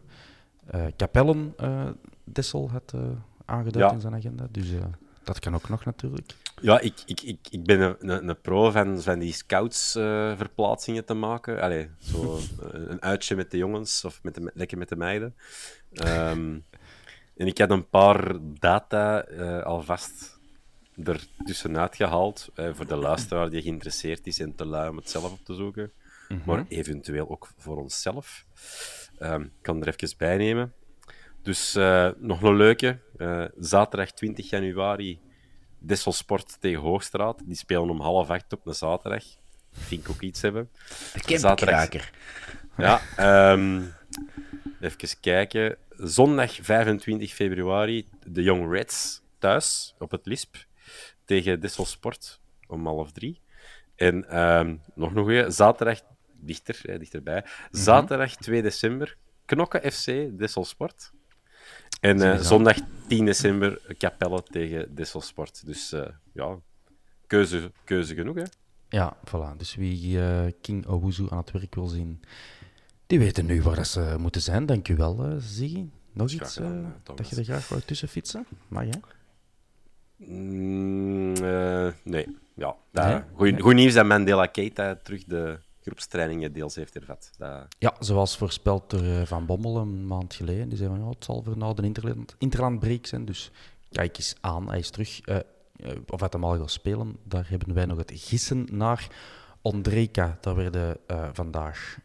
[0.66, 1.88] eh Capellen eh,
[2.24, 3.00] Dessel had eh,
[3.44, 3.92] aangeduid Ja.
[3.92, 4.46] in zijn agenda.
[4.50, 4.84] Dus eh,
[5.24, 6.34] dat kan ook nog natuurlijk.
[6.60, 11.14] Ja, ik, ik, ik, ik ben een, een, een pro van, van die scouts-verplaatsingen te
[11.14, 11.60] maken.
[11.60, 15.34] Allee, zo een, een uitje met de jongens of met de, lekker met de meiden.
[15.92, 16.58] Ehm,
[17.36, 20.38] en ik had een paar data eh, alvast
[21.04, 22.48] er tussenuit gehaald.
[22.54, 25.54] eh, voor de luisteraar die geïnteresseerd is en te lui om het zelf op te
[25.54, 25.92] zoeken.
[26.44, 28.44] Maar eventueel ook voor onszelf.
[29.18, 30.72] Ehm, ik kan er even bij nemen.
[31.42, 32.98] Dus eh, nog een leuke.
[33.16, 35.20] Eh, zaterdag 20 januari
[35.78, 37.42] Dessel Sport tegen Hoogstraat.
[37.44, 39.24] Die spelen om half acht op een zaterdag.
[39.72, 40.70] Vind ik ook iets hebben.
[41.12, 42.10] De campkraker.
[42.76, 43.82] Ja, ehm,
[44.80, 45.76] even kijken.
[45.90, 50.56] Zondag 25 februari, de Young Reds thuis op het Lisp
[51.24, 53.40] tegen Dessel Sport om half drie.
[53.96, 56.00] En ehm, nog een goeie, zaterdag,
[56.46, 60.06] dichter, hè, dichterbij, zaterdag 2 december, Knokke FC,
[60.38, 61.12] Dessel Sport.
[62.00, 62.76] En eh, zondag
[63.08, 65.66] 10 december, Capelle tegen Dessel Sport.
[65.66, 66.58] Dus eh, ja,
[67.26, 68.44] keuze, keuze genoeg, hè?
[68.88, 69.56] Ja, voilà.
[69.56, 72.20] Dus wie eh, King Owuzu aan het werk wil zien,
[73.06, 74.66] die weten nu waar ze moeten zijn.
[74.66, 75.88] Dank u wel, eh Ziggy.
[76.16, 78.46] Nog iets gedaan, eh, eh, dat je er graag wou tussen fietsen?
[78.68, 79.00] Maar ja.
[80.16, 82.36] Mm, eh, nee.
[82.54, 83.20] Ja, Nee?
[83.34, 87.30] Goed, goed nieuws dat Mandela Keita terug de groepstrainingen deels heeft hervat.
[87.38, 90.68] Dat, Ja, zoals voorspeld door eh, Van Bommel een maand geleden.
[90.68, 93.24] Die zei van, ja, het zal voor nou de interland, interlandbreak zijn.
[93.24, 93.50] Dus
[93.90, 95.20] kijk eens aan, hij is terug.
[95.20, 95.42] Eh, eh,
[96.08, 99.06] of hij hem al gaat spelen, daar hebben wij nog het gissen naar.
[99.62, 100.96] Ondrejka, daar werden
[101.32, 101.98] vandaag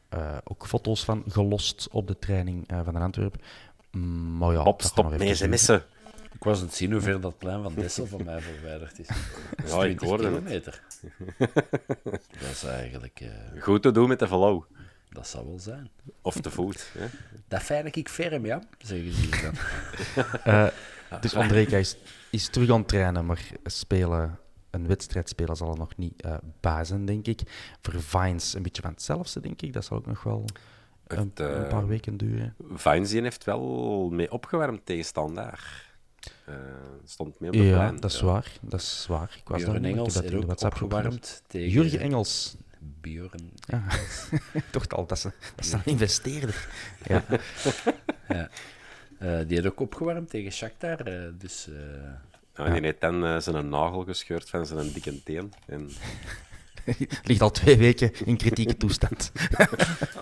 [0.44, 3.42] ook foto's van gelost op de training van de Antwerpen.
[3.92, 5.84] Mm, maar ja, Bob, stop even sms'en.
[6.42, 9.08] Ik was aan het zien hoe ver dat plein van Dessel van mij verwijderd is.
[9.66, 10.34] Ja, ik 20 hoorde het.
[10.34, 10.82] kilometer.
[12.40, 13.20] dat is eigenlijk...
[13.22, 14.64] eh, Goed te doen met de follow.
[15.10, 15.90] dat zal wel zijn.
[16.22, 16.92] Of te voet.
[16.98, 17.06] Hè?
[17.48, 20.26] Dat fijn ik ferm, ja, zeggen ze hier dan.
[20.44, 20.68] Eh,
[21.22, 21.96] dus Ondrejka is,
[22.30, 26.36] is terug aan het trainen, maar spelen, een wedstrijd spelen zal er nog niet eh
[26.60, 27.42] bij zijn, denk ik.
[27.82, 29.74] Voor Vines een beetje van hetzelfde, denk ik.
[29.74, 30.46] Dat zal ook nog wel
[31.08, 32.56] een, Het, een paar weken duren.
[32.74, 35.90] Vines die heeft wel mee opgewarmd tegen Standaard.
[36.46, 36.54] Eh,
[37.06, 38.52] stond mee op de Ja, dat is waar.
[38.62, 39.36] Dat is waar.
[39.38, 41.70] Ik was Björn ik Engels heb dat heeft in de ook WhatsApp opgewarmd tegen...
[41.70, 42.56] Jurgen Engels.
[42.80, 43.52] Björn.
[43.68, 43.84] Ja.
[44.72, 46.68] Toch al, dat is, een- dat is een investeerder.
[47.08, 47.24] Ja.
[48.28, 48.50] Ja.
[49.20, 51.00] Eh, die had ook opgewarmd tegen Shakhtar.
[51.00, 51.74] eh, dus eh,
[52.56, 55.54] Ja, en die heeft dan zijn nagel gescheurd van zijn dikke teen.
[55.66, 55.90] En
[57.24, 59.32] Ligt al twee weken in kritieke toestand.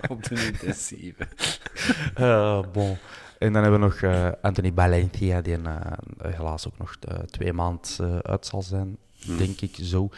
[0.10, 1.28] op de intensieve.
[2.16, 2.98] Eh, bon.
[3.40, 7.54] En dan hebben we nog eh, Anthony Valencia, die eh, helaas ook nog eh, twee
[7.54, 8.98] maanden uit zal zijn,
[9.38, 10.10] denk ik zo.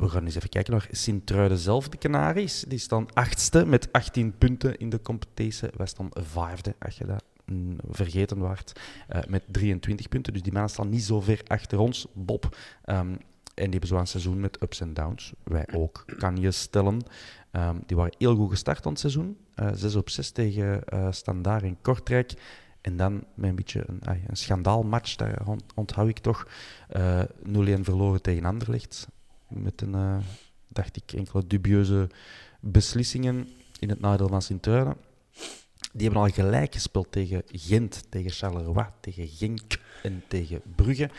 [0.00, 2.64] We gaan eens even kijken naar Sint-Truiden zelf, de Canaries.
[2.68, 5.68] Die staan achtste met 18 punten in de competitie.
[5.76, 10.32] Wij staan vijfde, als je dat mm, vergeten waart, eh, met 23 punten.
[10.32, 12.56] Dus die mannen staan niet zo ver achter ons, Bob.
[12.84, 13.08] Ehm,
[13.54, 15.32] en die hebben zo een seizoen met ups en downs.
[15.42, 17.02] Wij ook, kan je stellen.
[17.50, 19.36] Ehm, die waren heel goed gestart aan het seizoen.
[19.60, 22.32] Eh 6 op 6 tegen eh Standaard in Kortrijk.
[22.80, 26.46] En dan met een beetje een, een schandaalmatch, ont- onthoud ik toch.
[26.88, 29.08] Eh 0-1 verloren tegen Anderlecht.
[29.48, 30.16] Met een, eh,
[30.68, 32.08] dacht ik, enkele dubieuze
[32.60, 34.96] beslissingen in het nadeel van Sint-Truiden.
[35.92, 41.10] Die hebben al gelijk gespeeld tegen Gent, tegen Charleroi, tegen Genk en tegen Brugge.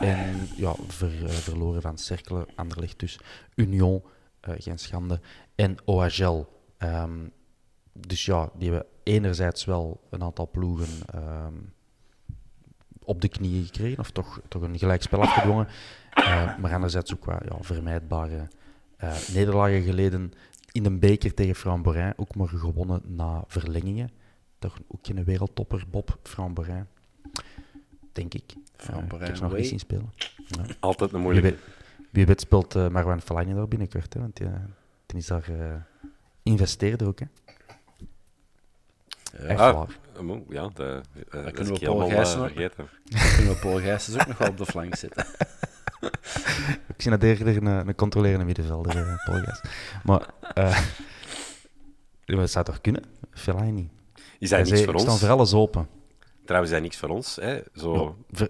[0.00, 3.18] En ja, ver- eh, verloren van Cercle, Anderlecht dus.
[3.54, 4.02] Union
[4.40, 5.20] eh, geen schande.
[5.54, 6.44] En OHL.
[6.78, 7.18] Ehm,
[7.94, 11.54] dus ja, die hebben enerzijds wel een aantal ploegen ehm,
[13.04, 15.68] op de knieën gekregen, of toch, toch een gelijkspel afgedwongen.
[16.14, 18.48] Eh, maar anderzijds ook wel ja, vermijdbare
[18.96, 20.32] eh, nederlagen geleden
[20.72, 22.12] in een beker tegen Framborin.
[22.16, 24.10] Ook maar gewonnen na verlengingen.
[24.58, 26.86] Toch ook geen wereldtopper, Bob Framborin.
[28.12, 28.54] Denk ik.
[28.76, 30.12] Framborin ik heb ze nog niet zien spelen.
[30.46, 30.64] Ja.
[30.80, 31.50] Altijd een Wie moeilijke.
[31.50, 34.46] weet, wie weet speelt uh, Marwan Fellaini daar binnenkort, hè, want die,
[35.06, 35.74] die is daar uh,
[36.42, 37.18] investeerder ook.
[37.18, 37.26] Hè.
[39.38, 40.22] Echt Ah, waar.
[40.24, 42.54] mo- ja, de, uh, dat kunnen is we Paul eh, Gijssen ook-.
[43.04, 43.78] Dan kunnen we Paul
[44.20, 45.26] ook nog wel op de flank zetten.
[46.96, 49.60] Ik zie dat eerder een, een controlerende middenvelder, uh, Paul Gijs.
[50.04, 50.78] Maar uh,
[52.40, 53.02] dat zou toch kunnen?
[53.30, 53.90] Fellaini.
[54.38, 55.18] Is dat niks zei, voor ons?
[55.20, 55.88] voor alles open.
[56.44, 57.36] Trouwens, is dat niks voor ons.
[57.36, 57.60] Hè?
[57.74, 58.48] Zo, Ja, ver,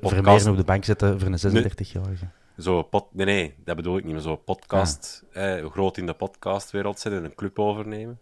[0.50, 2.26] op de bank zetten voor een 36-jarige.
[2.58, 4.12] zo pod, nee, nee, dat bedoel ik niet.
[4.12, 8.18] Maar zo podcast, hè, groot in de podcastwereld zijn en een club overnemen.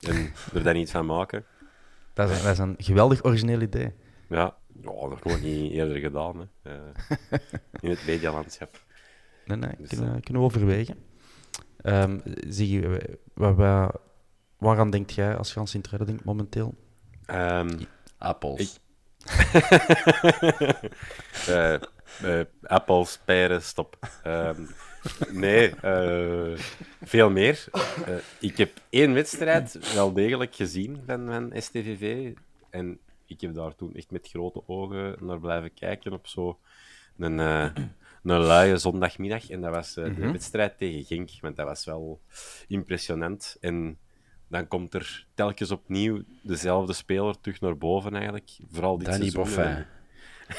[0.00, 1.44] En er dan iets van maken.
[2.14, 3.92] Dat is, dat is een geweldig origineel idee.
[4.28, 6.50] Ja, ja nog nooit niet eerder gedaan.
[6.62, 6.70] Hè.
[6.72, 7.38] Eh,
[7.80, 8.82] in het medialandschap.
[9.44, 10.96] Nee, nee, Dus, kunnen, kunnen we overwegen.
[11.80, 13.94] Ehm, zie je, waar, waar,
[14.58, 16.74] waaraan denkt jij als je aan Sint-Truiden denkt momenteel?
[17.26, 17.78] Ehm,
[18.18, 18.60] Appels.
[18.60, 18.82] Ik-
[21.46, 21.80] eh, eh,
[22.62, 23.98] appels, peren, stop.
[24.22, 24.62] Ehm,
[25.32, 26.58] nee, eh,
[27.02, 27.64] veel meer.
[28.06, 32.32] Eh, ik heb één wedstrijd wel degelijk gezien van, van STVV.
[32.70, 36.58] En ik heb daar toen echt met grote ogen naar blijven kijken op zo
[37.18, 37.70] een, eh,
[38.22, 39.50] een luie zondagmiddag.
[39.50, 42.20] En dat was de wedstrijd tegen Genk, want dat was wel
[42.68, 43.56] impressionant.
[43.60, 43.98] En
[44.48, 48.50] dan komt er telkens opnieuw dezelfde speler terug naar boven eigenlijk.
[48.70, 49.42] Vooral dit Danny seizoen.
[49.42, 49.86] Boffin.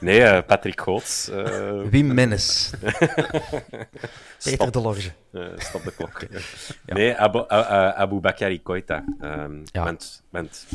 [0.00, 1.28] Nee, eh, Patrick Goots.
[1.28, 2.70] eh, Wim Mennes.
[4.44, 5.10] Peter de Lorge.
[5.32, 6.20] eh, stop de klok.
[6.86, 9.04] Nee, Abu, uh, uh, Abu Bakari Koita.
[9.20, 9.84] Ehm, Ja.
[9.84, 10.66] want, want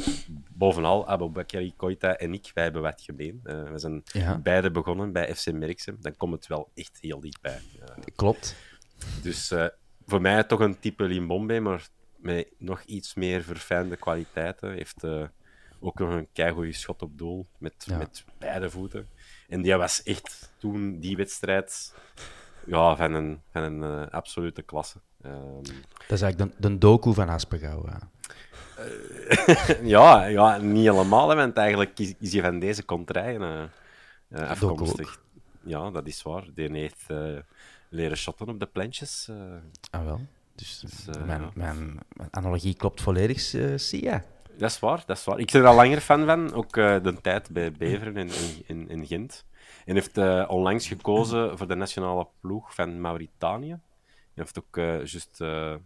[0.52, 3.40] bovenal, Abu Bakari Koita en ik, wij hebben wat gemeen.
[3.44, 4.38] We zijn Ja.
[4.38, 5.98] beide begonnen bij FC Merksem.
[6.00, 7.60] Dan komt het wel echt heel dichtbij.
[8.16, 8.56] Klopt.
[9.22, 9.54] Dus
[10.06, 14.72] voor mij toch een type Limbombe, maar met nog iets meer verfijnde kwaliteiten.
[14.72, 15.04] Heeft
[15.86, 17.98] ook nog een keigoede schot op doel met, Ja.
[17.98, 19.08] met beide voeten.
[19.50, 21.94] En die was echt toen die wedstrijd
[22.66, 24.98] ja, van een, van een eh, absolute klasse.
[25.22, 25.64] Ehm,
[26.08, 27.86] Dat is eigenlijk de, de doku van Aspegouw.
[27.88, 28.10] ja.
[29.96, 33.64] ja, ja, niet helemaal, hè, want eigenlijk is, is hij van deze contraien eh,
[34.42, 35.22] eh, afkomstig.
[35.64, 36.48] Ja, dat is waar.
[36.56, 37.38] Die heeft eh,
[37.90, 39.28] leren shotten op de plantjes.
[39.30, 39.36] eh.
[39.92, 40.22] Ah, wel.
[40.56, 41.52] Dus, Dus, eh, mijn, ja.
[41.54, 44.22] mijn, mijn analogie klopt volledig, eh, je.
[44.58, 45.40] Dat is waar, dat is waar.
[45.40, 48.30] Ik ben er al langer fan van, ook eh, de tijd bij Beveren in,
[48.66, 49.46] in, in, Gent.
[49.86, 53.70] En heeft eh, onlangs gekozen voor de nationale ploeg van Mauritanië.
[53.70, 55.40] Hij heeft ook eh, juist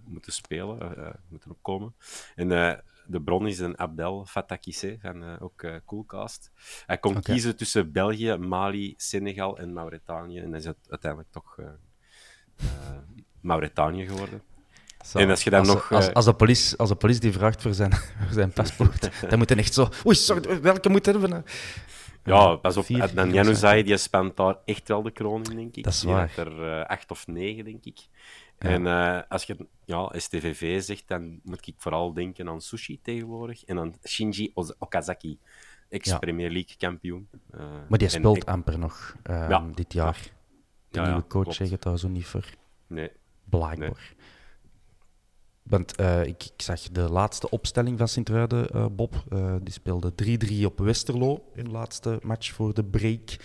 [0.05, 0.77] moeten spelen,
[1.27, 1.95] moeten opkomen.
[2.35, 2.47] En
[3.07, 6.51] de bron is een Abdel Fatakisse van ook Coolcast.
[6.85, 10.39] Hij kon kiezen tussen België, Mali, Senegal en Mauritanië.
[10.39, 11.57] En hij is het uiteindelijk toch
[13.41, 14.41] Mauritanië geworden.
[15.05, 17.21] Zo, En als je dan de- nog, Als, eh, als, de politie, als de politie
[17.21, 19.87] die vraagt voor zijn, voor zijn paspoort, dan moet hij echt zo...
[20.05, 21.29] Oei, sorry, welke moet hebben?
[21.29, 21.43] nou?
[22.23, 22.85] Ja, pas op.
[22.85, 25.83] Vier- Dan vier Januzaj, die spant daar echt wel de kroon in, denk ik.
[25.83, 26.31] Dat is Die waar.
[26.35, 27.99] had er eh, acht of negen, denk ik.
[28.57, 33.63] En eh, als je ja, STVV zegt, dan moet ik vooral denken aan sushi tegenwoordig.
[33.63, 35.37] En aan Shinji Okazaki,
[35.89, 37.27] ex-Premier League kampioen.
[37.51, 37.59] Eh,
[37.89, 39.65] Maar die speelt amper nog ehm, Ja.
[39.75, 40.17] dit jaar.
[40.89, 42.45] De Ja, nieuwe coach zegt daar zo niet voor.
[42.87, 43.11] Nee.
[43.49, 44.13] Blijkbaar.
[45.69, 49.23] Want eh, ik, ik zag de laatste opstelling van Sint-Truiden, eh, Bob.
[49.29, 53.37] Eh, die speelde 3-3 op Westerlo in de laatste match voor de break.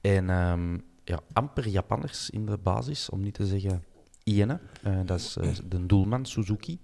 [0.00, 3.84] En ehm, ja, amper Japanners in de basis, om niet te zeggen
[4.22, 4.60] Iene.
[5.04, 5.36] Dat is
[5.68, 6.80] de doelman, Suzuki.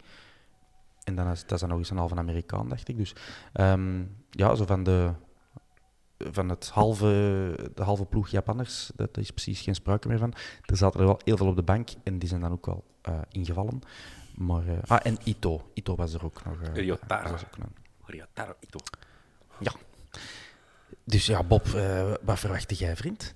[1.05, 2.97] En dan is, dat is dan nog eens een halve Amerikaan, dacht ik.
[2.97, 3.15] Dus
[3.53, 5.13] ehm, ja, zo van, de,
[6.19, 7.07] van het halve,
[7.75, 10.35] de halve ploeg Japanners, dat is precies geen sprake meer van.
[10.63, 12.85] Er zaten er wel heel veel op de bank en die zijn dan ook wel
[13.31, 13.81] ingevallen.
[14.35, 15.70] Maar, eh, ah, en Ito.
[15.75, 16.61] Ito was er ook nog.
[16.62, 17.31] eh, Ryotaro.
[17.31, 17.68] was ook nog.
[18.05, 18.79] Ryotaro Ito.
[19.59, 19.73] Ja.
[21.05, 23.35] Dus ja, Bob, eh, wat verwachtte jij, vriend?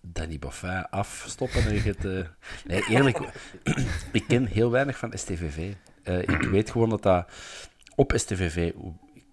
[0.00, 2.28] Danny Boffin afstoppen en je het...
[2.64, 3.18] Nee, eerlijk,
[4.12, 5.74] ik ken heel weinig van STVV.
[6.02, 7.32] Ik weet gewoon dat dat
[7.94, 8.72] op STVV...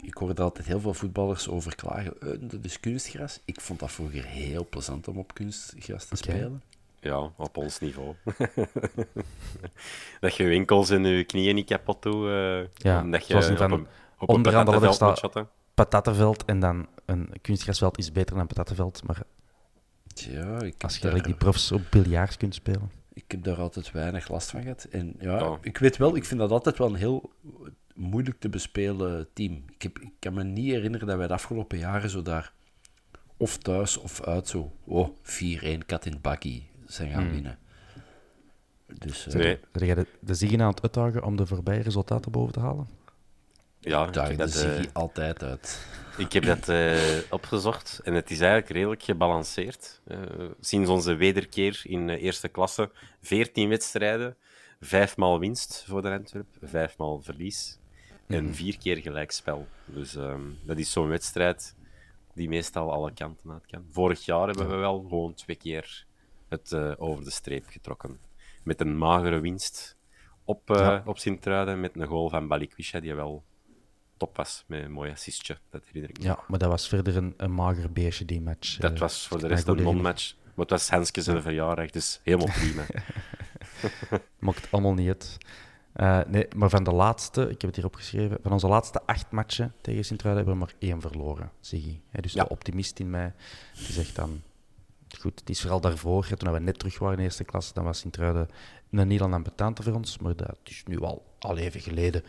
[0.02, 2.14] Ik hoorde altijd heel veel voetballers over klagen.
[2.48, 3.40] dat is kunstgras.
[3.46, 6.62] Ik vond dat vroeger heel plezant om op kunstgras te spelen.
[7.06, 8.16] Ja, op ons niveau.
[10.20, 12.28] dat je winkels en je knieën niet kapot doet.
[12.28, 13.88] eh, Ja, omdat je zoals in van op een,
[14.18, 15.48] op een patattenveld moet shotten.
[15.74, 19.04] Patattenveld en dan een kunstgrasveld is beter dan patattenveld.
[19.04, 19.22] Maar
[20.14, 22.92] Ja, ik als je die profs op biljarts kunt spelen.
[23.14, 24.84] Ik heb daar altijd weinig last van gehad.
[24.92, 25.58] En ja, Ja.
[25.62, 27.32] ik weet wel, ik vind dat altijd wel een heel
[27.96, 29.64] moeilijk te bespelen team.
[29.74, 32.54] Ik, heb, ik kan me niet herinneren dat wij de afgelopen jaren zo daar
[33.38, 37.58] of thuis of uit zo, oh, 4-1 kat in het bakkie zijn gaan winnen.
[38.88, 42.54] Dus eh, Nee, jij de, de Ziggen aan het uitdagen om de voorbije resultaten boven
[42.54, 42.88] te halen?
[43.86, 45.88] ja, ik daar heb de dat, eh, Ziggy altijd uit.
[46.18, 50.02] Ik heb dat eh, opgezocht en het is eigenlijk redelijk gebalanceerd.
[50.08, 50.20] Eh,
[50.60, 54.36] sinds onze wederkeer in eerste klasse, 14 wedstrijden,
[54.80, 57.80] vijfmaal winst voor de Antwerp, vijfmaal verlies
[58.28, 59.68] en vier keer gelijkspel.
[59.86, 61.76] Dus ehm, dat is zo'n wedstrijd
[62.34, 63.86] die meestal alle kanten uit kan.
[63.92, 66.06] Vorig jaar hebben we wel gewoon twee keer
[66.50, 68.20] het eh, over de streep getrokken.
[68.64, 69.98] Met een magere winst
[70.44, 71.04] op, Ja.
[71.06, 73.44] op Sint-Truiden, met een goal van Balikwisha die wel
[74.18, 75.58] top was, met een mooi assistje.
[75.70, 76.24] Dat herinner ik me.
[76.26, 78.78] Ja, maar dat was verder een, een mager beestje, die match.
[78.78, 80.36] Dat Eh, was voor de rest een non-match.
[80.44, 82.86] Maar het was Henske zijn verjaardag, dus helemaal prima.
[84.40, 85.38] Maakt allemaal niet
[86.28, 89.74] nee, maar van de laatste, ik heb het hier opgeschreven, van onze laatste acht matchen
[89.82, 92.00] tegen Sint-Truiden hebben we maar één verloren, Ziggy.
[92.10, 92.44] Hè, dus Ja.
[92.44, 93.34] de optimist in mij,
[93.74, 94.42] die zegt dan...
[95.20, 98.00] Goed, het is vooral daarvoor, toen we net terug waren in eerste klas, dan was
[98.00, 98.48] Sint-Truiden
[98.92, 102.24] een Nederland ambetante voor ons, maar dat is nu al, al even geleden.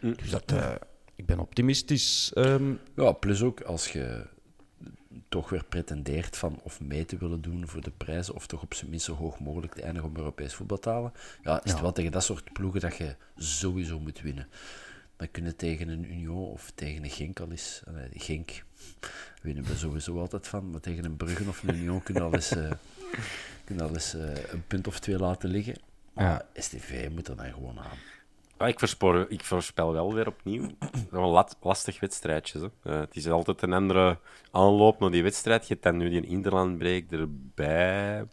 [0.00, 0.74] Dus dat, eh,
[1.14, 2.32] ik ben optimistisch.
[2.34, 4.26] Ehm, Ja, plus ook als je
[5.28, 8.74] toch weer pretendeert van of mee te willen doen voor de prijzen, of toch op
[8.74, 11.12] zijn minst zo hoog mogelijk te eindigen om Europees voetbal te halen,
[11.42, 14.48] ja, is het wel tegen dat soort ploegen dat je sowieso moet winnen.
[15.16, 17.82] Dan kunnen tegen een Union of tegen een Genk al eens...
[17.86, 18.64] eh, Genk
[19.42, 22.50] winnen we sowieso altijd van, maar tegen een Bruggen of een Union kunnen al eens,
[22.50, 22.70] eh,
[23.64, 25.74] kunnen al eens eh, een punt of twee laten liggen.
[26.12, 26.46] Maar Ja.
[26.62, 27.98] STV moet er dan gewoon aan.
[28.58, 30.68] Maar ik, voorspor, ik voorspel wel weer opnieuw.
[30.78, 32.58] Dat is wel lastig wedstrijdje.
[32.82, 32.92] Hè.
[32.92, 34.18] Eh, het is altijd een andere
[34.50, 35.66] aanloop naar die wedstrijd.
[35.66, 38.24] Je hebt dan nu die Interlandbreak erbij.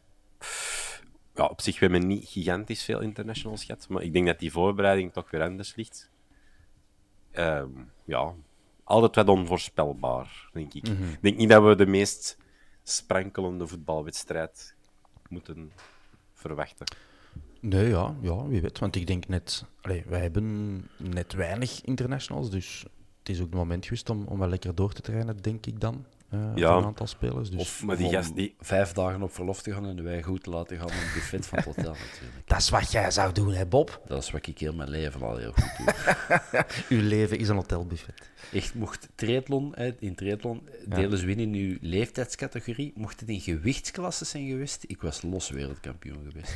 [1.36, 3.88] Ja, op zich, we hebben niet gigantisch veel internationals gehad.
[3.90, 6.10] Maar ik denk dat die voorbereiding toch weer anders ligt.
[7.34, 7.70] Ehm,
[8.06, 8.34] ja,
[8.84, 10.88] altijd wat onvoorspelbaar, denk ik.
[10.88, 12.38] Ik denk niet dat we de meest
[12.84, 14.76] sprankelende voetbalwedstrijd
[15.30, 15.72] moeten
[16.34, 16.86] verwachten.
[17.60, 18.80] Nee, ja, ja, wie weet.
[18.80, 19.66] Want ik denk net...
[19.82, 22.86] Allee, wij hebben net weinig internationals, dus
[23.20, 25.80] het is ook het moment geweest om, om wel lekker door te trainen, denk ik
[25.80, 26.06] dan.
[26.34, 26.76] Eh Ja.
[26.78, 27.50] een aantal spelers.
[27.50, 30.44] Dus Of, maar die gast die- vijf dagen op verlof te gaan en wij goed
[30.44, 32.42] te laten gaan het buffet van het hotel natuurlijk.
[32.48, 34.02] dat is wat jij zou doen, hè, Bob?
[34.08, 36.66] Dat is wat ik heel mijn leven al heel goed doe.
[37.00, 38.32] Uw leven is een hotelbuffet.
[38.52, 42.92] Echt, mocht triathlon, in triathlon delen ze winnen in uw leeftijdscategorie.
[42.96, 46.56] Mocht het in gewichtsklassen zijn geweest, ik was los wereldkampioen geweest.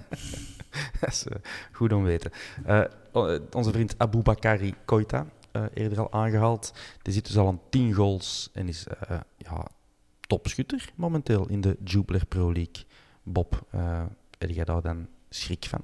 [1.00, 1.36] dat is eh,
[1.72, 2.30] goed om te weten.
[2.64, 7.92] Eh, onze vriend Aboubakari Koita, eh, eerder al aangehaald, die zit dus al aan 10
[7.92, 9.66] goals en is eh, ja,
[10.20, 12.84] topschutter momenteel in de Jupiler Pro League.
[13.22, 14.04] Bob, eh
[14.38, 15.82] heb jij daar dan schrik van?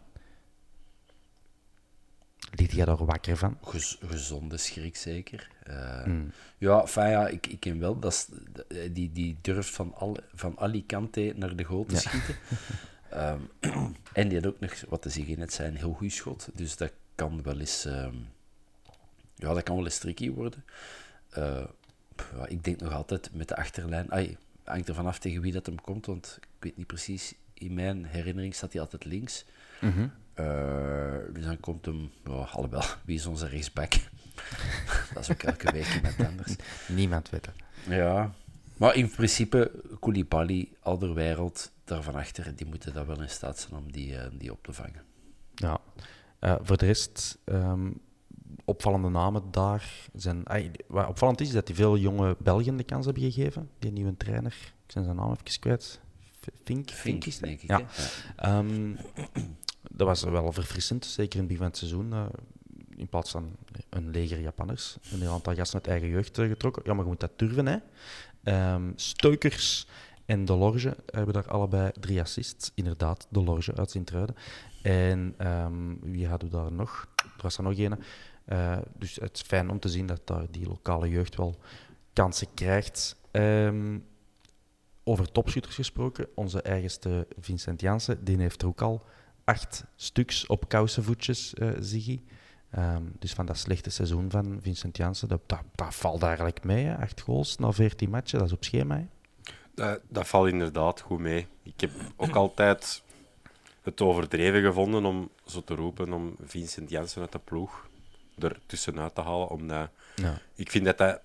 [2.50, 3.58] Liet jij daar wakker van?
[3.62, 5.48] Gez- gezonde schrik zeker.
[5.62, 6.30] Eh, Hmm.
[6.58, 7.98] Ja, fijn, ja, ik, ik ken wel.
[7.98, 8.28] Dat is,
[8.92, 12.00] die, die durft van, al, van Alicante naar de goal te Ja.
[12.00, 12.34] schieten.
[13.10, 13.40] Ehm,
[14.12, 16.48] en die had ook nog, wat te zeggen net zijn, een heel goed schot.
[16.54, 18.14] Dus dat kan wel eens, ehm,
[19.36, 20.64] ja, dat kan wel eens tricky worden.
[21.30, 21.64] Eh,
[22.36, 24.12] ja, ik denk nog altijd met de achterlijn.
[24.12, 27.34] Ai, hangt er vanaf tegen wie dat hem komt, want ik weet niet precies.
[27.54, 29.44] In mijn herinnering staat hij altijd links.
[29.80, 30.08] Mhm.
[30.34, 33.92] Eh, dus dan komt hem, ja, alhoewel, wie is onze rechtsback?
[35.14, 36.56] dat is ook elke week iemand anders.
[36.88, 37.54] Niemand weet het.
[37.88, 38.34] Ja,
[38.76, 39.70] maar in principe,
[40.00, 44.52] Koulibaly, Alderwereld, daarvan achter, die moeten daar wel in staat zijn om die, eh, die
[44.52, 45.02] op te vangen.
[45.54, 45.80] Ja.
[46.62, 47.88] Voor de rest, ehm,
[48.66, 50.42] opvallende namen daar zijn...
[50.86, 53.70] wat opvallend is, is dat die veel jonge Belgen de kans hebben gegeven.
[53.78, 54.52] Die nieuwe trainer,
[54.86, 56.00] ik ben zijn naam even kwijt.
[56.64, 56.90] Vink?
[56.90, 57.68] Vink, is denk ik.
[57.68, 57.82] Ja.
[58.36, 58.94] Ehm,
[59.90, 62.12] dat was wel verfrissend, zeker in het begin van het seizoen.
[62.12, 62.26] eh,
[62.96, 63.56] in plaats van
[63.90, 64.96] een leger Japanners.
[65.12, 66.82] Een heel aantal gasten uit eigen jeugd eh, getrokken.
[66.84, 67.76] Ja, maar je moet dat durven, hè.
[68.42, 69.86] Ehm, Steukers
[70.24, 72.72] en De Lorge hebben daar allebei drie assists.
[72.74, 74.36] Inderdaad, De Lorge uit Sint-Truiden.
[74.82, 77.08] En ehm, wie hadden we daar nog?
[77.16, 77.98] Er was er nog een.
[78.46, 81.56] Eh, dus het is fijn om te zien dat daar die lokale jeugd wel
[82.12, 83.16] kansen krijgt.
[83.30, 83.98] Ehm,
[85.04, 89.04] over topschutters gesproken, onze eigenste Vincent Janssen, die heeft er ook al
[89.44, 92.20] acht stuks op kousenvoetjes, eh Ziggy.
[92.70, 96.84] Ehm, dus van dat slechte seizoen van Vincent Janssen, dat, dat, dat valt eigenlijk mee.
[96.84, 96.96] Hè?
[96.96, 98.96] Acht goals na 14 matchen, dat is op schema.
[98.96, 99.06] Hè?
[99.74, 101.46] Dat, dat valt inderdaad goed mee.
[101.62, 103.02] Ik heb ook altijd
[103.82, 107.88] het overdreven gevonden om zo te roepen om Vincent Janssen uit de ploeg
[108.38, 109.48] er tussenuit te halen.
[109.48, 110.38] Omdat Ja.
[110.54, 111.20] ik vind dat dat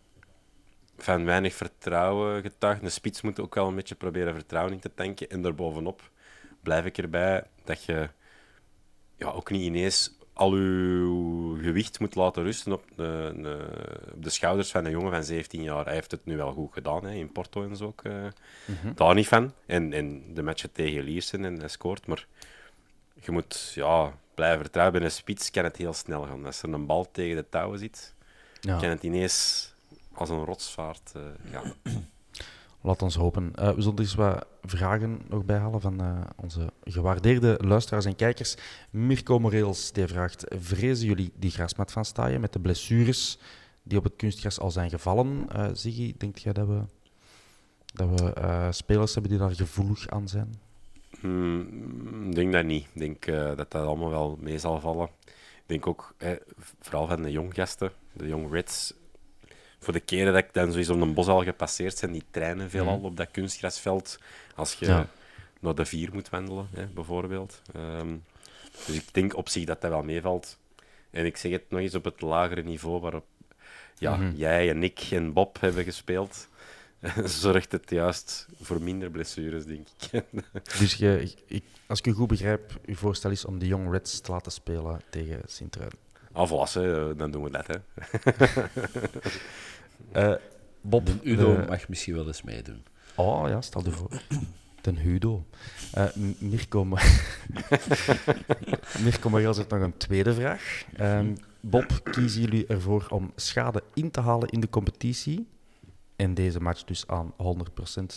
[0.97, 2.81] van weinig vertrouwen getuigt.
[2.81, 5.29] De spits moet ook wel een beetje proberen vertrouwen in te tanken.
[5.29, 6.09] En daarbovenop
[6.61, 8.09] blijf ik erbij dat je
[9.17, 13.33] ja, ook niet ineens al je gewicht moet laten rusten op de,
[14.15, 15.85] de, schouders van een jongen van 17 jaar.
[15.85, 18.03] Hij heeft het nu wel goed gedaan, hè, in Porto en zo ook.
[18.03, 18.25] Uh,
[18.95, 19.53] Daar niet van.
[19.65, 22.07] En, en de matchen tegen Liersen en hij scoort.
[22.07, 22.25] Maar
[23.21, 24.97] je moet ja, blijven vertrouwen.
[24.97, 26.45] Bij een spits kan het heel snel gaan.
[26.45, 28.13] Als er een bal tegen de touwen zit,
[28.61, 28.79] ja.
[28.79, 29.69] kan het ineens
[30.13, 31.73] als een rotsvaart uh, gaan.
[32.83, 33.53] Laat ons hopen.
[33.59, 38.55] Uh, we zullen dus wat vragen nog bijhalen van uh, onze gewaardeerde luisteraars en kijkers.
[38.89, 43.39] Mirko Moreels die vraagt: Vrezen jullie die grasmat van Staaien met de blessures
[43.83, 45.47] die op het kunstgras al zijn gevallen?
[45.55, 46.81] Uh, Ziggy, denk jij dat we,
[47.93, 50.59] dat we spelers hebben die daar gevoelig aan zijn?
[51.21, 52.87] Hmm, ik denk dat niet.
[52.93, 55.09] Ik denk dat dat allemaal wel mee zal vallen.
[55.25, 56.15] Ik denk ook,
[56.79, 58.93] vooral van de jong gasten, de jong Reds,
[59.79, 62.69] voor de keren dat ik dan zoiets om een bos al gepasseerd zijn, die treinen
[62.69, 63.05] veelal mm.
[63.05, 64.19] op dat kunstgrasveld.
[64.55, 65.05] Als je
[65.59, 67.61] naar de vier moet wandelen, bijvoorbeeld.
[67.73, 68.15] Ehm,
[68.85, 70.57] dus ik denk op zich dat dat wel meevalt.
[71.09, 73.25] En ik zeg het nog eens op het lagere niveau waarop
[73.97, 74.35] ja, mhm.
[74.35, 76.47] jij en ik en Bob hebben gespeeld.
[77.25, 80.23] zorgt het juist voor minder blessures, denk ik.
[80.79, 84.19] dus je, ik, als ik u goed begrijp, uw voorstel is om de Young Reds
[84.19, 85.99] te laten spelen tegen Sint-Truiden.
[86.31, 87.75] Ah, volwassen, dan doen we dat, hè.
[90.31, 90.37] Uh,
[90.81, 92.83] Bob, de Udo mag misschien wel eens meedoen.
[93.15, 94.09] Oh ja, stel je voor.
[94.81, 95.45] Den Hudo.
[95.97, 96.05] Uh,
[96.39, 96.83] Mirko,
[99.03, 100.83] Mirko Mariel zit nog een tweede vraag.
[100.99, 105.47] Um, Bob, kiezen jullie ervoor om schade in te halen in de competitie?
[106.21, 107.35] En deze match dus aan 100%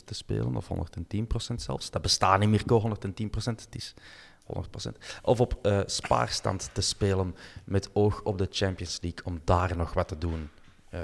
[0.04, 1.90] te spelen, of 110% zelfs.
[1.90, 3.44] Dat bestaat niet, Mirko, 110%.
[3.44, 3.94] Het is
[4.88, 4.90] 100%.
[5.22, 9.92] Of op uh, spaarstand te spelen met oog op de Champions League, om daar nog
[9.92, 10.50] wat te doen.
[10.90, 11.00] Uh,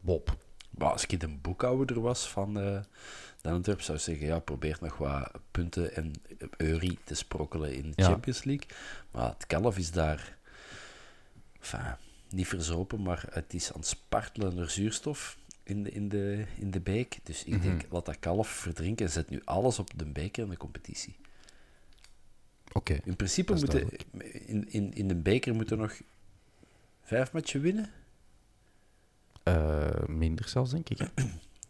[0.00, 0.36] Bob.
[0.70, 2.80] Maar als ik een boekhouder was van uh,
[3.42, 6.12] zou ik zeggen, ja, probeer nog wat punten en
[6.56, 8.68] eurie te sprokkelen in de Champions League.
[9.10, 10.36] Maar het kalf is daar
[11.60, 11.96] enfin,
[12.28, 15.37] niet verzopen, maar het is aan het spartelen naar zuurstof
[15.68, 17.18] in de, in de, in de beek.
[17.22, 20.50] Dus ik denk, laat dat kalf verdrinken en zet nu alles op de beker in
[20.50, 21.16] de competitie.
[22.72, 22.98] Oké.
[23.04, 23.88] in principe moeten
[24.46, 26.00] in, in, in de beker moeten nog
[27.02, 27.90] vijf matchen winnen.
[29.44, 30.98] Uh, minder zelfs, denk ik.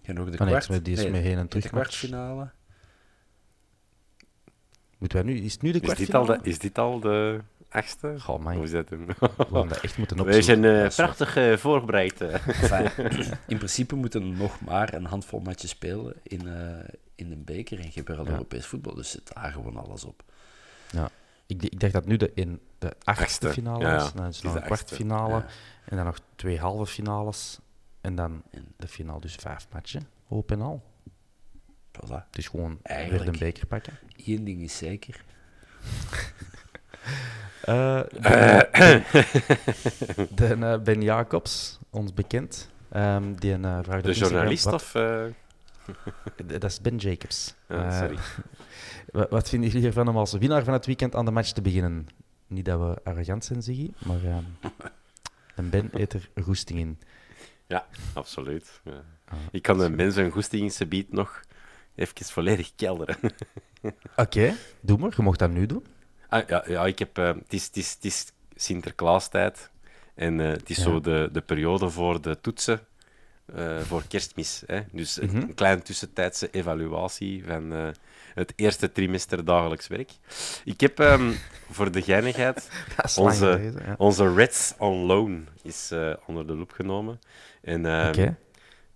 [0.02, 1.64] En ook de ah, kwart, die is nee, mee heen en terug.
[1.64, 2.50] De kwartfinale.
[4.98, 6.32] Moeten wij nu, is het nu de kwartfinale?
[6.32, 8.20] Is dit al de, is dit al de achtste?
[8.20, 8.54] Goh, man.
[8.54, 10.24] Hoe is dat We echt moeten opzoeken.
[10.24, 12.20] Wij zijn uh, prachtig uh, voorbereid.
[13.46, 16.78] in principe moeten nog maar een handvol matches spelen in, uh,
[17.14, 17.78] in een beker.
[17.78, 18.30] En je hebt er al ja.
[18.30, 20.22] Europees voetbal, dus zit daar gewoon alles op.
[20.90, 21.10] Ja.
[21.46, 24.12] Ik, ik dacht dat nu de, in de achtste finale ja, is.
[24.12, 25.44] Dan is nog een kwartfinale.
[25.84, 27.58] En dan nog twee halve finales.
[28.00, 28.42] En dan
[28.76, 30.08] de finale, dus vijf matchen.
[30.26, 30.82] Hoop en al.
[31.92, 32.26] Voilà.
[32.26, 33.98] Het is gewoon Eigenlijk, weer een beker pakken.
[34.26, 35.24] Eén ding is zeker.
[37.68, 38.00] Uh,
[40.30, 42.70] de, uh, Ben Jacobs, ons bekend.
[42.96, 44.92] Um, die een, uh, vraagt de journalist of...
[46.46, 47.54] dat is Ben Jacobs.
[47.66, 48.18] Ah, sorry.
[49.30, 52.06] wat vinden jullie ervan om als winnaar van het weekend aan de match te beginnen?
[52.46, 54.36] Niet dat we arrogant zijn, Ziggy, maar uh,
[55.56, 56.98] een Ben eet er goesting in.
[57.66, 58.80] Ja, absoluut.
[58.84, 59.02] Ja.
[59.24, 61.40] Ah, ik kan een Ben zijn goestingsgebied nog
[61.94, 63.16] even volledig kelderen.
[64.16, 65.12] Oké, doe maar.
[65.16, 65.86] Je mocht dat nu doen.
[66.28, 67.18] Ah, ja, ja, ik heb...
[67.18, 69.70] Uh, het, is, het, is, het is Sinterklaastijd.
[70.14, 72.80] En uh, het is zo de, de periode voor de toetsen
[73.56, 74.62] uh, voor kerstmis.
[74.66, 74.80] Hè?
[74.92, 75.40] Dus mm -hmm.
[75.40, 77.94] een kleine tussentijdse evaluatie van
[78.34, 80.10] het eerste trimester dagelijks werk.
[80.64, 81.34] Ik heb um,
[81.76, 82.70] voor de geinigheid
[83.16, 87.20] onze, onze Reds on Loan is uh, onder de loep genomen.
[87.62, 88.36] En um,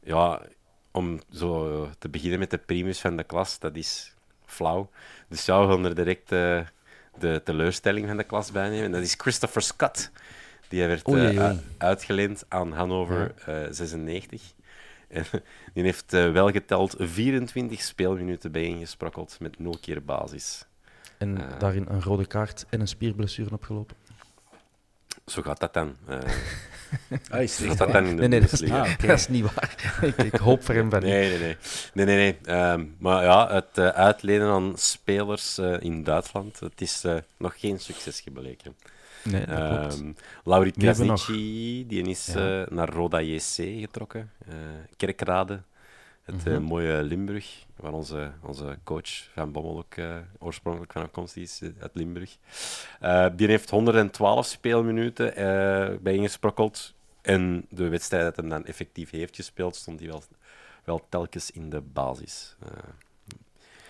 [0.01, 0.43] ja,
[0.91, 4.15] om zo te beginnen met de primus van de klas, dat is
[4.45, 4.91] flauw.
[5.29, 6.31] Dus ja, we gaan er direct
[7.19, 8.85] de teleurstelling van de klas bij nemen.
[8.85, 10.11] En dat is Christopher Scott.
[10.69, 13.73] Die werd uh, uitgeleend aan Hannover ja.
[13.73, 14.53] 96.
[15.09, 15.25] En
[15.75, 20.67] die heeft uh, wel geteld 24 speelminuten bijeengesprokkeld met nul keer basis.
[21.19, 23.97] En daarin een rode kaart en een spierblessure opgelopen.
[25.27, 25.97] Zo gaat dat dan.
[26.09, 26.19] Uh,
[27.31, 29.77] ah, is dat dan in de nee, nee, dat is, ah, dat is niet waar.
[30.17, 31.57] ik, ik, hoop voor hem van nee, nee, nee.
[31.95, 32.57] nee, nee, nee.
[32.57, 37.05] Um, maar ja, het uh, uitlenen aan spelers in Duitsland, het is
[37.37, 38.77] nog geen succes gebleken.
[39.25, 42.67] Nee, dat um, Lauri Krasnici, die is ja.
[42.71, 44.31] naar Roda JC getrokken.
[44.97, 45.61] Kerkrade,
[46.23, 46.63] het mm -hmm.
[46.63, 49.95] mooie Limburg, waar onze, onze coach Van Bommel ook
[50.39, 52.37] oorspronkelijk van afkomst is, uit Limburg.
[53.37, 55.33] die heeft 112 speelminuten
[56.03, 56.95] bijeengesprokkeld.
[57.23, 60.23] En de wedstrijd dat hij dan effectief heeft gespeeld, stond hij wel,
[60.85, 62.57] wel telkens in de basis.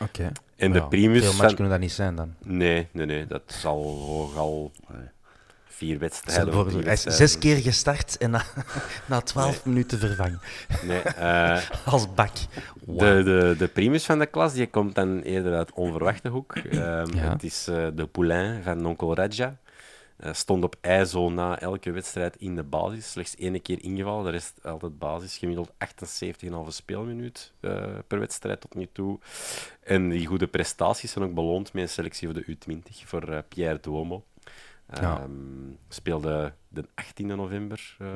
[0.00, 0.32] Oké.
[0.56, 2.34] En de Ja, primus Veel van- matchen kunnen dat niet zijn dan.
[2.42, 3.26] Nee, nee, nee.
[3.26, 4.72] Dat zal al
[5.72, 6.84] vier wedstrijden.
[6.84, 8.42] hij is zes keer gestart en na,
[9.06, 10.40] na 12 minuten vervangen.
[10.82, 11.60] Nee, eh,
[11.92, 12.30] Als bak.
[12.84, 12.98] Wow.
[12.98, 16.56] de, de, de primus van de klas die komt dan eerder uit onverwachte hoek.
[16.56, 17.30] Ehm, Ja.
[17.32, 19.60] Het is eh, de poulain van Onkel Raja.
[20.16, 23.10] Eh, stond op IJzo na elke wedstrijd in de basis.
[23.10, 25.38] Slechts één keer ingevallen, de rest altijd basis.
[25.38, 29.18] Gemiddeld 78,5 speelminuut eh, per wedstrijd tot nu toe.
[29.82, 33.38] En die goede prestaties zijn ook beloond met een selectie voor de U20 voor eh,
[33.48, 34.24] Pierre Duomo.
[35.00, 35.20] Ja.
[35.20, 35.30] Ehm,
[35.88, 37.96] speelde de 18e november.
[37.98, 38.08] eh,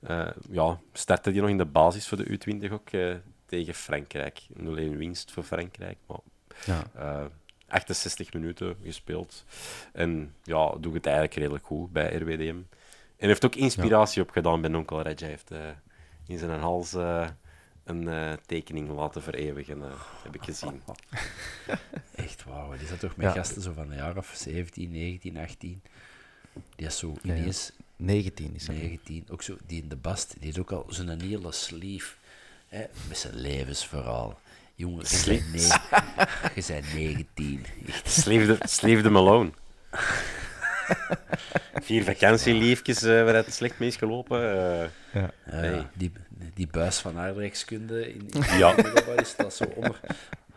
[0.00, 3.14] eh, ja, startte die nog in de basis voor de U20 ook eh,
[3.46, 4.40] tegen Frankrijk.
[4.52, 5.98] 0-1 winst voor Frankrijk.
[6.06, 6.18] Maar
[6.64, 6.82] Ja.
[6.94, 7.24] eh,
[7.68, 9.44] 68 minuten gespeeld.
[9.92, 12.56] En ja, doet het eigenlijk redelijk goed bij RWDM.
[13.16, 15.26] En heeft ook inspiratie opgedaan bij Onkel Redja.
[15.26, 15.58] Hij heeft eh,
[16.26, 17.28] in zijn hals eh,
[17.84, 19.90] een eh, tekening laten vereeuwigen, eh,
[20.22, 20.82] heb ik gezien.
[22.14, 22.76] Echt wauw.
[22.78, 23.32] Die zat toch met Ja.
[23.32, 25.82] gasten zo van een jaar of 17, 19, 18.
[26.76, 27.38] Die is zo Ja, ja.
[27.40, 28.76] ineens 19 is dat.
[28.76, 29.24] 19.
[29.30, 32.14] Ook zo, die in de bast, die heeft ook al zo'n hele sleeve.
[32.68, 34.40] Hè, met zijn levensverhaal.
[34.74, 35.58] Jongen, je bent, ne-
[36.54, 37.64] je bent 19.
[37.86, 38.10] Echt.
[38.10, 39.50] Sleefde, sleefde Malone.
[41.82, 44.38] Vier vakantieliefjes eh, waar het slecht mee is gelopen.
[44.42, 44.88] eh.
[45.12, 45.30] Ja.
[45.46, 45.82] Ja, Nee.
[45.94, 46.12] die,
[46.54, 48.74] die buis van aardrijkskunde in, in Ja.
[48.74, 50.00] de middelbare staat zo onder,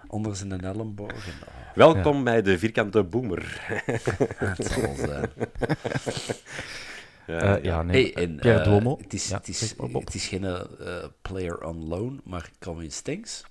[0.08, 1.28] onder zijn elleboog.
[1.28, 3.62] En, oh, Welkom bij de vierkante boomer.
[4.38, 5.30] het zal zijn.
[7.28, 8.12] Ja, Eh, ja, nee.
[8.14, 8.98] Hey, en, Pierre eh, Duomo.
[9.02, 13.44] Het is, Ja, het is, het is geen eh, player on loan, maar Calvin Stenks.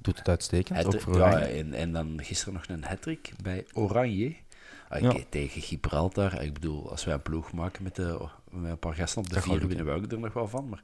[0.00, 0.86] Doet het uitstekend.
[0.86, 3.06] Ook voor ja, en, en dan gisteren nog een hat
[3.42, 4.36] bij Oranje.
[4.88, 5.14] Ah, Ja.
[5.28, 6.42] Tegen Gibraltar.
[6.42, 9.34] Ik bedoel, als wij een ploeg maken met, de, met een paar gasten op de
[9.34, 10.68] Dat vier, winnen we ook er nog wel van.
[10.68, 10.82] Maar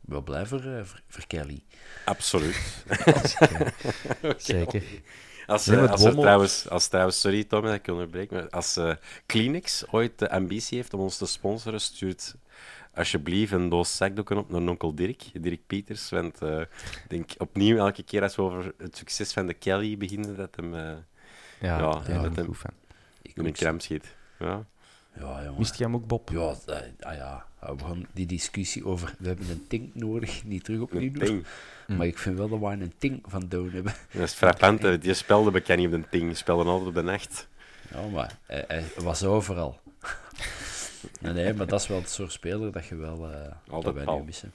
[0.00, 1.62] wel blij voor, eh, voor, Kelly.
[2.04, 2.84] Absoluut.
[4.36, 4.82] Zeker.
[5.46, 8.48] Als, eh, maar als er Duomo- trouwens, als trouwens, sorry Tom dat ik onderbreek, maar
[8.50, 8.92] als eh
[9.26, 12.34] Kleenex ooit de ambitie heeft om ons te sponsoren, stuurt
[12.94, 16.10] alsjeblieft een doos zakdoeken op naar onkel Dirk, Dirk Pieters.
[16.10, 19.96] Want eh, ik denk opnieuw, elke keer als we over het succes van de Kelly
[19.96, 20.96] beginnen, dat hem eh, Ja,
[21.60, 22.70] Ja, ja, ja, ben dat hem- goed van.
[23.44, 24.02] In een.
[24.38, 24.64] Ja.
[25.18, 25.54] Ja, jongen.
[25.58, 26.28] Mist jij hem ook, Bob?
[26.30, 30.64] Ja, dat- ah ja, we gaan die discussie over we hebben een tink nodig niet
[30.64, 31.24] terug opnieuw Een doen.
[31.24, 31.46] ting.
[31.98, 33.92] Maar ik vind wel dat we een tink van doen hebben.
[34.12, 34.98] Dat is frappant, hè.
[34.98, 37.48] die spelde bekend niet op de ting, die spelde altijd op de nacht.
[37.90, 39.80] Ja, maar hij, hij was overal.
[41.20, 43.94] nee, nee, maar dat is wel het soort speler dat je wel eh Altijd dat
[43.94, 44.22] wij al.
[44.22, 44.52] missen.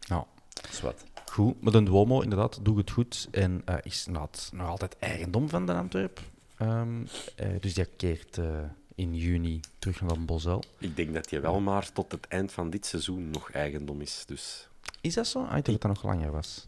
[0.00, 0.24] Ja.
[0.48, 1.04] Dat is wat.
[1.32, 3.28] Goed, met een Duomo inderdaad, doe het goed.
[3.30, 6.20] En eh, is inderdaad nog altijd eigendom van de Antwerp.
[6.56, 7.04] Ehm,
[7.36, 8.62] eh, dus die keert eh,
[8.94, 10.64] in juni terug naar Bosuil.
[10.78, 14.22] Ik denk dat hij wel maar tot het eind van dit seizoen nog eigendom is.
[14.26, 14.68] Dus
[15.00, 15.38] Is dat zo?
[15.44, 16.64] Ah, ik dacht dat dat nog langer was.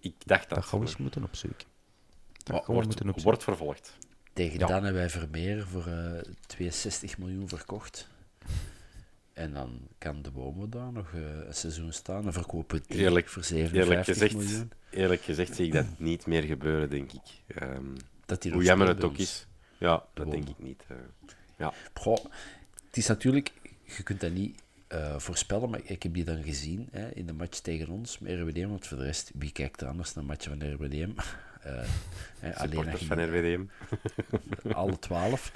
[0.00, 0.58] ik dacht dat.
[0.58, 1.66] Dat gaan we eens moeten opzoeken.
[2.42, 3.22] Dat we wordt, moeten opzoeken.
[3.22, 3.96] wordt vervolgd.
[4.32, 4.66] Tegen Ja.
[4.66, 8.08] dan hebben wij Vermeer voor eh 62 miljoen verkocht.
[9.32, 12.98] En dan kan de Bomen daar nog eh, een seizoen staan en verkopen we die
[12.98, 14.70] Eerlijk- voor Eerlijk 57 gezegd, miljoen.
[14.90, 17.56] eerlijk gezegd zie ik dat niet meer gebeuren, denk ik.
[17.56, 17.84] Ehm,
[18.30, 19.20] Dat die hoe jammer het ook ons.
[19.20, 19.46] is.
[19.78, 20.82] Ja, dat denk ik niet.
[20.88, 20.96] eh.
[21.56, 21.72] ja.
[21.94, 22.24] Goh,
[22.86, 23.52] het is natuurlijk,
[23.82, 27.32] je kunt dat niet eh, voorspellen, maar ik heb die dan gezien hè, in de
[27.32, 28.68] match tegen ons met RWDM.
[28.68, 31.10] Want voor de rest, wie kijkt er anders naar een match van RWDM?
[31.60, 31.72] Eh,
[32.38, 33.64] hè, alleen van RWDM.
[34.80, 35.52] alle twaalf.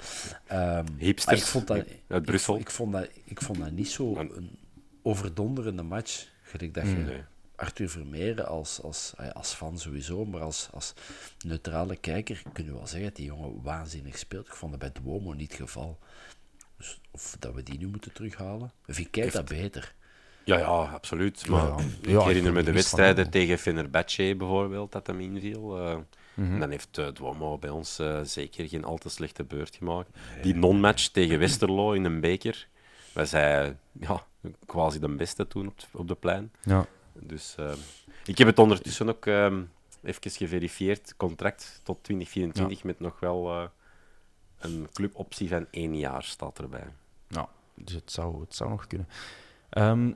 [0.97, 2.59] Hipsters maar ik vond dat, uit ik, Brussel.
[2.59, 4.57] ik, vond dat, ik vond dat niet zo een
[5.01, 6.27] overdonderende match.
[6.41, 7.21] Gelijk dat je Nee.
[7.55, 10.93] Arthur Vermeer als, als, ja, als fan sowieso, maar als, als
[11.45, 14.47] neutrale kijker kunnen we wel zeggen dat die jongen waanzinnig speelt.
[14.47, 15.99] Ik vond dat bij Duomo niet het geval.
[16.77, 18.71] Dus of dat we die nu moeten terughalen.
[18.87, 19.93] Vind jij dat beter?
[20.43, 21.47] Ja, ja, absoluut.
[21.47, 21.83] Maar Ja, ja.
[22.01, 25.77] ik Ja, ik herinner me de van, wedstrijden tegen Fenerbahce bijvoorbeeld, dat hem inviel.
[25.79, 25.97] eh.
[26.35, 30.09] En dan heeft uh, Duomo bij ons eh, zeker geen al te slechte beurt gemaakt.
[30.41, 32.67] Die non-match tegen Westerlo in een beker.
[33.13, 34.23] Wij zijn ja,
[34.65, 36.51] quasi de beste toen op, op de plein.
[36.61, 36.85] Ja.
[37.19, 37.73] Dus eh,
[38.25, 39.63] ik heb het ondertussen ook ehm,
[40.03, 41.13] even geverifieerd.
[41.17, 43.67] Contract tot 2024 met nog wel eh,
[44.59, 46.93] een cluboptie van één jaar staat erbij.
[47.27, 49.07] Nou, dus het zou, het zou nog kunnen.
[49.69, 50.11] Ehm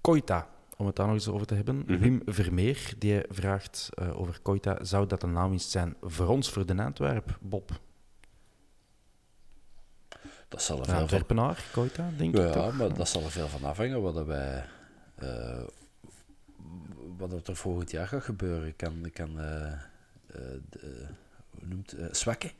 [0.00, 1.76] Koita, om het daar nog eens over te hebben.
[1.76, 1.98] Mhm.
[1.98, 4.84] Wim Vermeer die vraagt eh, over Koita.
[4.84, 7.70] Zou dat een naamwinst zijn voor ons, voor de Antwerp, Bob?
[10.48, 12.76] Dat zal er Een veel van, Antwerpenaar, Koita, denk ik ja, toch?
[12.76, 14.64] maar dat zal er veel van afhangen wat er wij...
[15.24, 15.64] eh,
[17.16, 18.76] wat er volgend jaar gaat gebeuren.
[18.76, 19.78] Kan, kan eh, eh,
[20.70, 21.06] de,
[21.50, 22.50] hoe noemt eh Zwakke,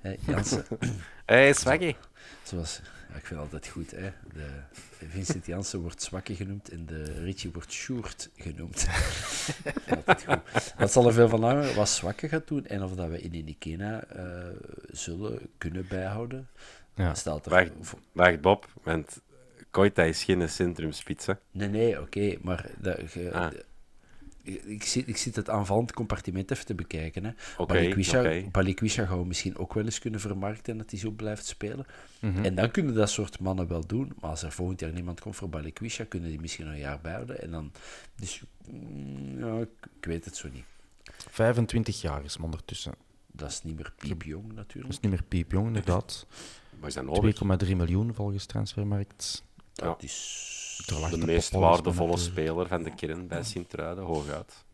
[0.00, 0.64] hè, Jansen,
[1.26, 1.54] Hey,
[2.42, 2.80] zoals
[3.14, 3.90] ik vind het altijd goed.
[3.90, 4.12] Hè.
[4.32, 4.48] De
[5.08, 8.86] Vincent Janssen wordt zwakke genoemd en de Richie wordt Sjoerd genoemd.
[9.64, 10.74] Ik altijd goed.
[10.78, 13.34] Dat zal er veel van hangen wat zwakke gaat doen en of dat we in
[13.34, 14.46] Inikena eh
[14.90, 16.48] zullen kunnen bijhouden.
[16.94, 17.14] Ja.
[17.14, 17.50] Stelt er...
[17.50, 17.70] Wacht,
[18.12, 19.20] wacht, Bob, want
[19.72, 21.32] Koita is geen centrumspits, hè?
[21.50, 23.52] Nee, nee, oké, maar dat, ge- Ah.
[24.66, 27.24] ik, zit, ik zit het aanvallend compartiment even te bekijken.
[27.24, 27.30] Hè.
[27.66, 28.48] Balikwisha, oké.
[28.50, 31.86] Balikwisha gaan we misschien ook wel eens kunnen vermarkten dat hij zo blijft spelen.
[32.18, 32.44] Mhm.
[32.44, 34.12] En dan kunnen dat soort mannen wel doen.
[34.20, 37.42] Maar als er volgend jaar niemand komt voor Balikwisha, kunnen die misschien een jaar bijhouden.
[37.42, 37.72] En dan,
[38.16, 39.68] dus, mm, ja, ik,
[39.98, 40.64] ik weet het zo niet.
[41.30, 42.94] 25 jaar is hem ondertussen.
[43.32, 44.92] Dat is niet meer piepjong Dat natuurlijk.
[44.94, 46.26] is niet meer piepjong, inderdaad.
[46.78, 47.34] Maar is dat nodig?
[47.64, 49.44] 2,3 miljoen volgens Transfermarkt.
[49.74, 50.06] Dat Ja.
[50.06, 50.50] is...
[50.86, 54.64] De de meest waardevolle eh, speler van de kern bij Sint-Truiden, hooguit.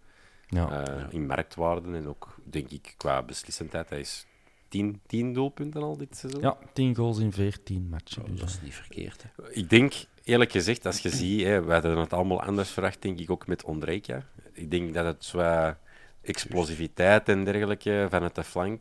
[0.49, 0.85] Ja.
[0.85, 3.89] Eh, In marktwaarde en ook, denk ik, qua beslissendheid.
[3.89, 4.27] Hij is
[4.69, 6.41] 10, 10 doelpunten al dit seizoen.
[6.43, 8.23] ja, 10 goals in 14 matchen.
[8.23, 9.23] Oh, Dus, dat eh, is niet verkeerd.
[9.23, 9.51] Hè.
[9.53, 9.95] Ik denk,
[10.25, 13.47] eerlijk gezegd, als je ziet, hè, we hadden het allemaal anders verwacht, denk ik ook
[13.47, 14.27] met Ondrejka.
[14.53, 15.75] Ik denk dat het zo
[16.23, 18.81] explosiviteit en dergelijke vanuit de flank,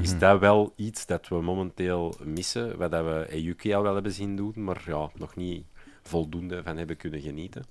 [0.00, 0.18] is mhm.
[0.18, 4.36] dat wel iets dat we momenteel missen, wat dat we Ejuki al wel hebben zien
[4.36, 5.64] doen, maar ja, nog niet
[6.02, 7.64] voldoende van hebben kunnen genieten.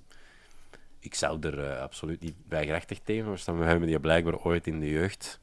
[0.98, 3.58] Ik zou er eh, absoluut niet bijgrachtig tegen maar staan.
[3.58, 5.40] We hebben die blijkbaar ooit in de jeugd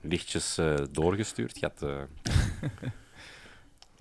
[0.00, 1.58] lichtjes eh, doorgestuurd.
[1.58, 2.02] Je had, eh,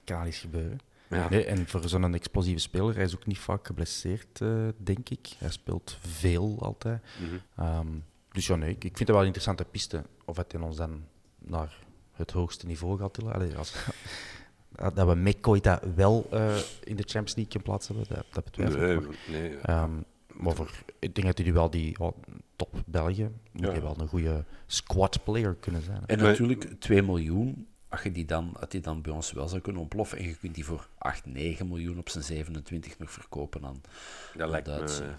[0.04, 0.80] kan eens gebeuren.
[1.08, 4.40] ja, Nee, en voor zo'n explosieve speler, hij is ook niet vaak geblesseerd,
[4.78, 5.28] denk ik.
[5.38, 7.02] Hij speelt veel altijd.
[7.20, 7.36] mhm.
[7.56, 7.88] Ehm,
[8.32, 10.04] dus ja, nee, ik, ik vind het wel een interessante piste.
[10.26, 11.06] Of het in ons dan
[11.38, 11.78] naar
[12.18, 13.34] het hoogste niveau gaat tillen.
[13.34, 13.74] Allee, als,
[14.94, 18.80] dat we Koita wel eh, in de Champions League een plaats hebben, dat, dat betwijfel
[18.82, 18.88] ik.
[18.88, 19.16] Nee, maar.
[19.42, 19.58] nee.
[19.58, 19.92] Ehm,
[20.34, 22.12] maar voor, ik denk dat hij wel die ja,
[22.56, 23.72] top België, moet Ja.
[23.72, 25.98] hij wel een goede squad player kunnen zijn.
[25.98, 26.06] hè.
[26.06, 29.62] En natuurlijk 2 miljoen, als je die dan, als die dan bij ons wel zou
[29.62, 33.66] kunnen ontploffen en je kunt die voor 8, 9 miljoen op zijn 27 nog verkopen
[33.66, 33.82] aan
[34.36, 35.14] dat lijkt me...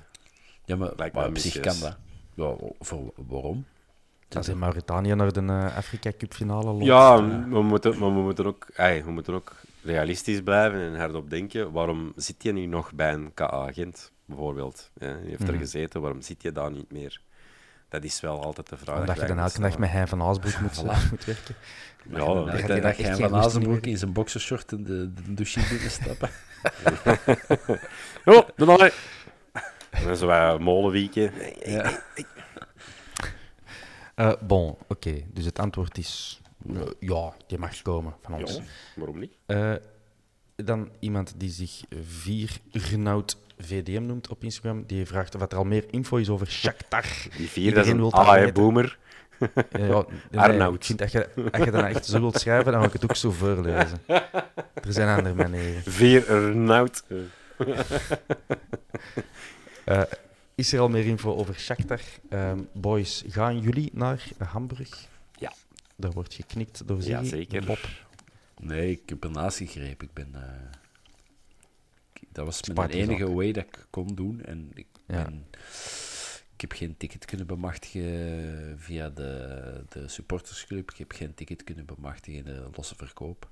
[0.64, 1.96] Ja, maar, Lijkt maar me op zich kan dat.
[2.34, 3.64] Ja, voor, waarom?
[4.37, 6.85] Als in Mauritanië naar de eh, Afrika Cup finale loopt.
[6.85, 9.53] Ja, eh, we moeten, maar we moeten, ook, ey, we moeten ook
[9.83, 11.72] realistisch blijven en hardop denken.
[11.72, 14.91] Waarom zit je nu nog bij een KA-agent, bijvoorbeeld?
[14.95, 15.59] Ja, die heeft er Mhm.
[15.59, 17.20] gezeten, waarom zit je daar niet meer?
[17.89, 19.01] Dat is wel altijd de vraag.
[19.01, 21.55] omdat je dan elke dag met Hein van Aasbroek moet, moet werken.
[22.11, 23.87] Ja, Ja, dat- dat, gaat dat, dat geen van meer.
[23.87, 26.29] in zijn boxershort en de, de douche binnenstappen.
[28.24, 28.93] Oh, doe maar.
[29.91, 31.33] En dan zo molenwieken.
[31.64, 32.01] Ja.
[34.19, 35.23] Eh, bon, oké.
[35.33, 36.41] Dus het antwoord is
[36.75, 38.57] eh, ja, die mag komen van ons.
[38.57, 38.62] Ja,
[38.95, 39.33] waarom niet?
[39.47, 39.73] Eh,
[40.57, 44.85] dan iemand die zich Viergenout VDM noemt op Instagram.
[44.87, 47.05] Die vraagt of er al meer info is over Shakhtar.
[47.37, 48.55] Die vier, Iedereen dat is een weten.
[48.55, 48.99] boomer.
[49.71, 50.05] Ja,
[50.43, 50.75] Arnoud.
[50.75, 53.01] Ik vind dat je, als je dat nou echt zo wilt schrijven, dan moet ik
[53.01, 53.99] het ook zo voorlezen.
[54.07, 55.83] Er zijn andere manieren.
[55.83, 56.31] Vier
[60.59, 62.01] is er al meer info over Shakhtar?
[62.29, 65.09] Ehm, boys, gaan jullie naar Hamburg?
[65.39, 65.53] Ja.
[65.97, 67.23] Daar wordt geknikt door Ziggy.
[67.23, 67.65] Ja, zeker.
[67.65, 67.89] Bob.
[68.61, 70.07] Nee, ik heb ernaast gegrepen.
[70.07, 70.73] Ik ben, eh,
[72.33, 74.43] dat was mijn enige way dat ik kon doen.
[74.45, 75.23] En ik, Ja.
[75.25, 75.47] ben,
[76.55, 80.91] ik heb geen ticket kunnen bemachtigen via de, de supportersclub.
[80.91, 83.49] Ik heb geen ticket kunnen bemachtigen in de losse verkoop.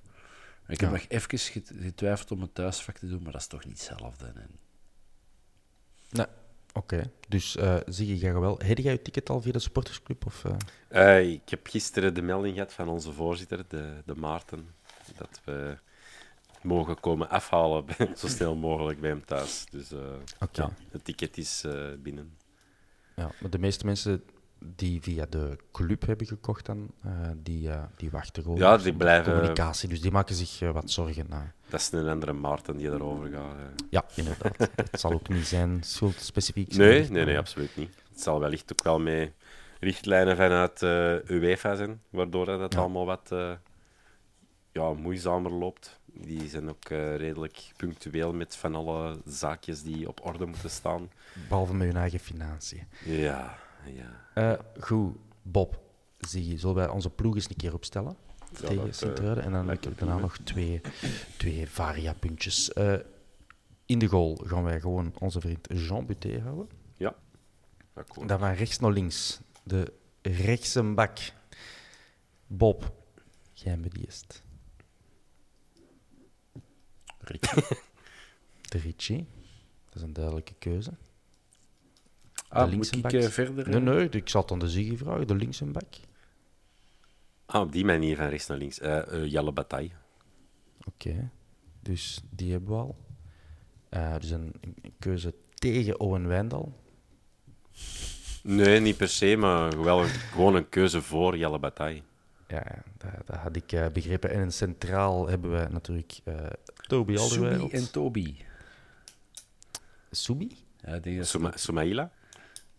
[0.66, 0.96] En ik heb Ja.
[0.96, 4.26] nog even get- getwijfeld om een thuisvak te doen, maar dat is toch niet hetzelfde.
[4.34, 4.50] En,
[6.10, 6.26] Nee,
[6.76, 7.10] oké.
[7.28, 8.58] Dus uh, Ziggy, ga je wel.
[8.64, 10.26] Heb jij je ticket al via de supportersclub?
[10.26, 11.18] Of, eh?
[11.18, 14.68] Eh, ik heb gisteren de melding gehad van onze voorzitter, de, de Maarten,
[15.16, 15.78] dat we
[16.62, 17.84] mogen komen afhalen
[18.16, 19.66] zo snel mogelijk bij hem thuis.
[19.70, 19.98] Dus eh,
[20.52, 22.36] ja, het ticket is eh, binnen.
[23.16, 24.22] Ja, maar de meeste mensen
[24.76, 28.94] die via de club hebben gekocht, dan, eh, die, eh, die wachten gewoon Ja, die
[28.94, 29.88] blijven- communicatie.
[29.88, 31.24] Dus die maken zich eh, wat zorgen.
[31.28, 31.52] na.
[31.68, 33.54] Dat is een andere Maarten die daarover gaat.
[33.90, 34.58] Ja, inderdaad.
[34.90, 36.88] het zal ook niet zijn schuld specifiek zijn.
[36.88, 37.94] Nee, nee, nee, absoluut niet.
[38.10, 39.32] Het zal wellicht ook wel met
[39.80, 40.82] richtlijnen vanuit
[41.30, 42.78] UEFA zijn, waardoor dat Ja.
[42.78, 43.32] allemaal wat
[44.72, 46.00] ja, moeizamer loopt.
[46.12, 51.10] Die zijn ook redelijk punctueel met van alle zaakjes die op orde moeten staan.
[51.48, 52.82] Behalve met hun eigen financiën.
[53.04, 53.58] Ja,
[53.94, 54.20] ja.
[54.34, 55.84] Eh, goed, Bob.
[56.18, 58.16] Zie, zullen wij onze ploeg eens een keer opstellen?
[58.52, 59.44] Ja, tegen dat, eh, Sint-Truiden.
[59.44, 60.80] En dan heb ik me daarna nog twee,
[61.36, 62.72] twee variapuntjes.
[62.72, 62.94] Eh
[63.86, 66.68] in de goal gaan wij gewoon onze vriend Jean Buté houden.
[67.96, 68.28] Akkoord.
[68.28, 69.40] Dan van rechts naar links.
[69.62, 71.18] De rechtse bak.
[72.46, 72.92] Bob,
[73.52, 74.42] jij bent die eerst.
[78.60, 79.26] De Ritchie.
[79.86, 80.92] Dat is een duidelijke keuze.
[82.48, 83.68] Ah, moet linkse ik eh, verder?
[83.68, 83.82] Nee, eh?
[83.96, 85.26] nee, ik zal het aan de Ziggy vragen.
[85.26, 85.94] De linkse bak.
[87.46, 88.78] Ah, op die manier van rechts naar links.
[88.80, 89.90] Eh, eh, Jelle Bataille.
[90.86, 91.30] Oké.
[91.80, 92.96] dus die hebben we al.
[93.88, 96.80] Eh, dus een, een keuze tegen Owen Wijndal.
[98.42, 102.02] Nee, niet per se, maar wel een- gewoon een keuze voor Jelle Bataille.
[102.48, 104.30] Ja, dat, dat had ik eh, begrepen.
[104.30, 106.34] En in centraal hebben we natuurlijk eh
[106.86, 107.70] Toby Alderweireld.
[107.70, 108.36] Subi en Toby.
[110.10, 110.56] Subi?
[111.02, 111.22] Ja,
[111.54, 112.10] Soumaïla?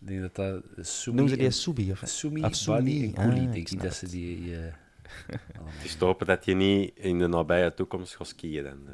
[0.02, 0.86] Ik denk dat dat...
[0.88, 1.92] Sumi Noemen ze die en- Subi?
[1.92, 2.02] Of?
[2.06, 2.78] Sumi, Ah, Sumi.
[2.78, 3.46] Bali en Kooli.
[3.46, 3.94] Ah, denk ik dat het.
[3.96, 4.54] ze die...
[4.56, 8.64] allemaal- Het is te hopen dat je niet in de nabije toekomst gaat skiën.
[8.64, 8.94] Dan, eh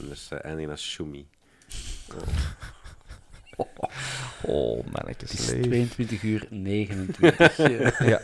[0.00, 1.26] anders uh, eindigen als Shumi.
[4.46, 5.30] Oh, mannetjes.
[5.30, 5.62] Het is leef.
[5.64, 7.58] 22 uur 29.
[7.58, 8.20] eh, Ja.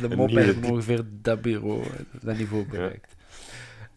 [0.00, 1.84] de mop heeft diep- ongeveer dat bureau,
[2.22, 3.14] dat niveau bereikt.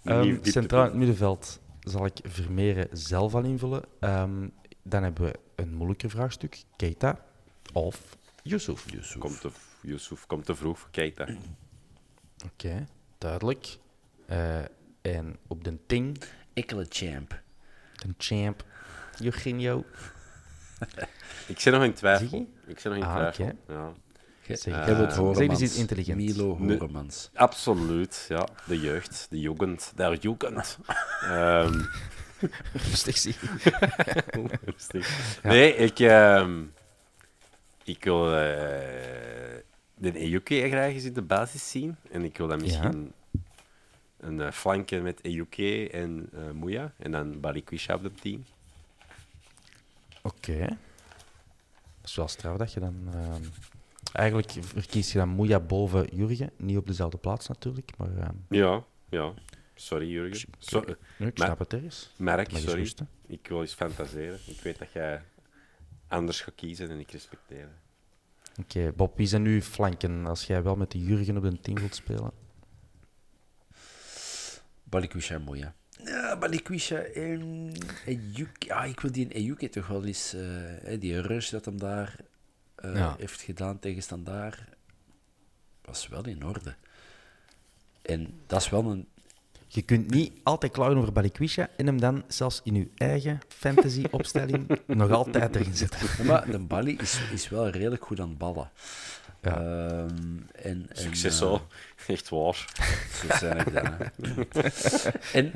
[0.03, 3.83] Ehm, centraal in het middenveld zal ik Vermeeren zelf al invullen.
[3.99, 4.47] Ehm,
[4.83, 6.63] dan hebben we een moeilijker vraagstuk.
[6.75, 7.25] Keita
[7.73, 8.85] of Yusuf?
[8.85, 9.49] Oké, Komt te,
[9.81, 11.25] Yusuf komt te vroeg voor Keita.
[13.17, 13.77] duidelijk.
[14.25, 14.61] Eh,
[15.01, 16.17] en op de ting,
[16.53, 17.41] Ekkele champ.
[17.95, 18.65] de champ,
[19.21, 19.83] Eugenio.
[21.47, 22.27] Ik zit nog in twijfel.
[22.27, 22.71] Zie je?
[22.71, 23.45] Ik zit nog in Ah, twijfel.
[23.45, 23.73] oké.
[23.73, 23.93] Ja.
[24.47, 25.61] Zeg, je eh, het zeg, Horemans.
[25.61, 26.17] is intelligent.
[26.17, 26.77] Milo Nee.
[26.77, 27.29] Horemans.
[27.33, 28.47] Absoluut, ja.
[28.65, 30.77] De jeugd, de jugend, der jugend.
[31.21, 31.81] Ehm,
[32.73, 33.35] Rustig zie.
[34.65, 35.39] rustig.
[35.43, 36.63] Nee, ik, ehm,
[37.83, 38.31] ik wil eh,
[39.95, 41.95] de Ejuke graag eens in de basis zien.
[42.11, 43.13] En ik wil dan misschien
[44.19, 46.93] een eh, flanken met Ejuke en eh Moeja.
[46.97, 48.45] En dan Balikwisha op de team.
[50.21, 50.59] Oké.
[52.01, 53.09] Dat is wel straf dat je dan...
[54.13, 56.51] eigenlijk verkies je dan Moeja boven Jurgen.
[56.57, 58.09] Niet op dezelfde plaats natuurlijk, maar...
[58.49, 59.33] Ja, ja.
[59.75, 60.49] Sorry, Jurgen.
[60.57, 60.83] So,
[61.17, 62.11] nee, ik snap het ergens.
[62.17, 62.73] Merk, sorry.
[62.73, 63.09] rusten.
[63.27, 64.39] Ik wil eens fantaseren.
[64.45, 65.21] Ik weet dat jij
[66.13, 67.69] anders gaat kiezen en ik respecteer.
[68.59, 71.77] Oké, Bob, wie zijn nu flanken als jij wel met de Jurgen op een team
[71.79, 72.31] wilt spelen?
[74.83, 75.73] Balikwisha en Moya.
[76.03, 77.71] Ja, Balikwisha en
[78.05, 78.65] Ejuke.
[78.65, 80.33] Ja, ik wil die in Ejuke toch wel eens...
[80.33, 80.41] eh,
[80.83, 82.15] hè, die rush dat hem daar
[82.75, 83.15] eh, Ja.
[83.17, 84.63] heeft gedaan tegen Standaard,
[85.81, 86.75] was wel in orde.
[88.01, 89.07] En dat is wel een...
[89.73, 94.79] Je kunt niet altijd klagen over Balikwisha en hem dan zelfs in je eigen fantasy-opstelling
[94.87, 95.99] nog altijd erin zetten.
[96.17, 98.71] Ja, maar de Bali is, is wel redelijk goed aan het ballen.
[99.41, 99.55] Ja.
[99.57, 101.67] Ehm, en, en, Succes eh, zo.
[102.07, 102.65] Echt waar.
[103.13, 103.97] Zo zijn ik dan.
[103.97, 104.29] hè.
[105.39, 105.53] en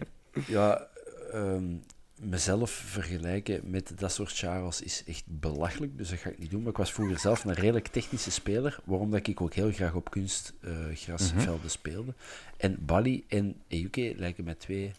[0.48, 0.88] ja,
[1.32, 1.76] ehm,
[2.20, 6.62] mezelf vergelijken met dat soort Charles is echt belachelijk, dus dat ga ik niet doen.
[6.62, 9.94] Maar ik was vroeger zelf een redelijk technische speler, waarom dat ik ook heel graag
[9.94, 12.14] op kunstgrasvelden speelde.
[12.58, 14.92] En Bali en Ejuke lijken mij twee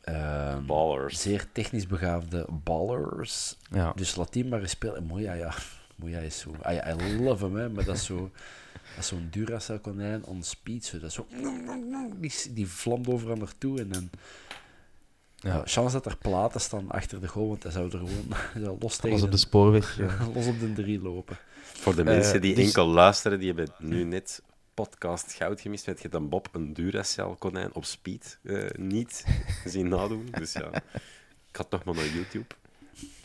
[0.00, 1.22] ehm, Ballers.
[1.22, 3.56] zeer technisch begaafde ballers.
[3.70, 3.92] Ja.
[3.96, 4.96] Dus laat die maar eens spelen.
[4.96, 5.54] En Moya, ja,
[5.96, 6.54] Moya is zo...
[6.62, 8.30] Ah, I love hem, hè, maar dat is zo...
[8.72, 10.84] Dat is zo'n Duracell konijn on speed.
[10.84, 10.98] Zo.
[10.98, 11.26] Dat is zo...
[12.20, 14.10] Die, die vlamt overal naartoe en dan...
[15.40, 15.62] Ja.
[15.64, 18.26] Chance dat er platen staan achter de goal, want hij zou er gewoon
[18.64, 19.96] zou los tegen Was op de spoorweg.
[19.98, 20.16] ja.
[20.34, 21.36] los op de drie lopen.
[21.62, 24.42] Voor de Eh, mensen die dus- enkel luisteren, die hebben nu net
[24.74, 29.24] podcast Goud gemist met je dan Bob een Duracell konijn op speed eh, niet
[29.64, 30.28] zien nadoen.
[30.30, 30.70] Dus ja,
[31.48, 32.46] ik had nog maar naar YouTube.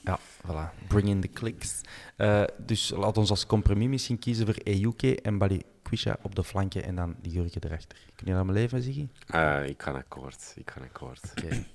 [0.03, 0.87] Ja, voilà.
[0.87, 1.81] Bring in the clicks.
[2.15, 6.83] Eh, dus laat ons als compromis misschien kiezen voor Ejuke en Balikwisha op de flanken
[6.83, 7.97] en dan de Jurgen erachter.
[8.15, 9.11] Kun je dat mijn leven zeggen?
[9.27, 11.31] Eh, ik kan akkoord, ik kan akkoord.
[11.43, 11.65] Oké.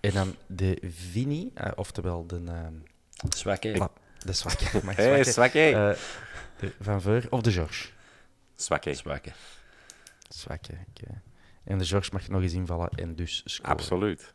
[0.00, 2.40] En dan de Vini, eh, oftewel de...
[2.46, 2.74] ehm,
[3.36, 3.72] Zwak, hè?
[3.72, 3.90] Pla-
[4.24, 4.64] de zwakke.
[4.84, 5.30] maar Hey, zwakke.
[5.32, 5.58] zwakke.
[5.70, 5.96] Eh,
[6.60, 7.88] de Van Veur of de George?
[8.54, 8.94] Zwak, hè.
[8.94, 9.30] Zwak, hè.
[10.28, 11.20] Zwakke, oké.
[11.64, 13.72] En de George mag nog eens invallen en dus scoren.
[13.72, 14.34] Absoluut.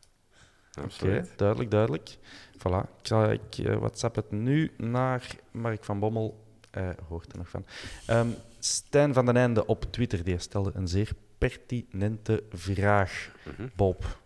[0.72, 1.32] Oké, Absoluut.
[1.38, 2.18] duidelijk, duidelijk.
[2.58, 2.90] Voilà.
[3.00, 6.44] Ik, zal, ik eh, WhatsApp het nu naar Mark van Bommel.
[6.72, 7.66] eh hoort er nog van.
[8.06, 8.28] Ehm
[8.60, 13.32] Stijn van den Einde op Twitter die stelde een zeer pertinente vraag.
[13.44, 13.68] Mhm.
[13.76, 14.20] Bob,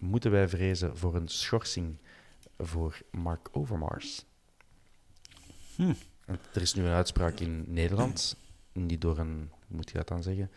[0.00, 1.96] moeten wij vrezen voor een schorsing
[2.58, 4.24] voor Mark Overmars?
[5.76, 5.92] Hm.
[6.54, 8.36] Er is nu een uitspraak in Nederland,
[8.72, 10.50] die door een, hoe moet je dat dan zeggen,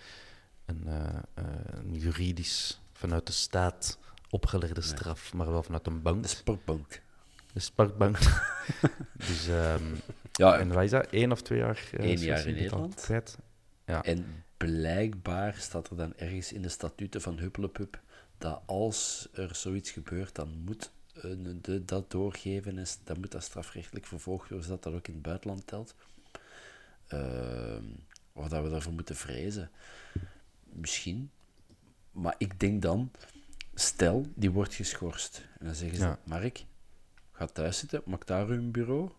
[0.65, 3.97] een, eh, eh, een juridisch, vanuit de staat
[4.29, 6.21] opgelegde straf, maar wel vanuit een bank.
[6.23, 7.01] De sportbank.
[7.53, 8.17] De sportbank.
[9.27, 9.83] dus, ehm,
[10.31, 11.07] Ja, en wat is dat?
[11.11, 11.89] Eén of twee jaar?
[11.97, 13.09] eh, Eén jaar in Nederland.
[13.85, 14.03] Ja.
[14.03, 18.01] En blijkbaar staat er dan ergens in de statuten van Huppelepup
[18.39, 23.31] dat als er zoiets gebeurt, dan moet een, de, dat doorgeven en s- dan moet
[23.31, 25.95] dat strafrechtelijk vervolgd worden, zodat dat ook in het buitenland telt.
[27.07, 27.83] Ehm,
[28.33, 29.71] of dat we daarvoor moeten vrezen.
[30.63, 31.31] Misschien.
[32.11, 33.11] Maar ik denk dan,
[33.73, 35.45] stel, die wordt geschorst.
[35.59, 36.19] En dan zeggen ze, Ja.
[36.23, 36.65] Mark,
[37.31, 39.09] ga thuis zitten, maak daar uw bureau.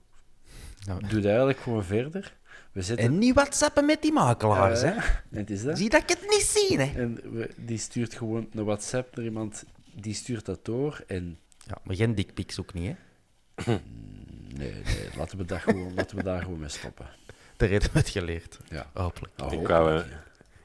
[0.78, 0.98] Ja.
[0.98, 2.36] Doe dat eigenlijk gewoon verder.
[2.72, 3.06] We zetten...
[3.06, 5.11] En niet whatsappen met die makelaars, Eh, hè?
[5.38, 5.78] Het is dat.
[5.78, 7.00] Zie dat ik het niet zie, hè?
[7.00, 11.38] En we, die stuurt gewoon een WhatsApp naar iemand die stuurt dat door en...
[11.66, 12.96] Ja, maar geen dickpics ook niet,
[13.54, 13.72] hè?
[14.54, 17.06] Nee, nee, laten we, dat gewoon, laten we daar gewoon mee stoppen.
[17.56, 18.58] De reden het geleerd.
[18.68, 18.90] Ja.
[18.94, 19.32] Hopelijk.
[19.50, 20.02] Ik wou,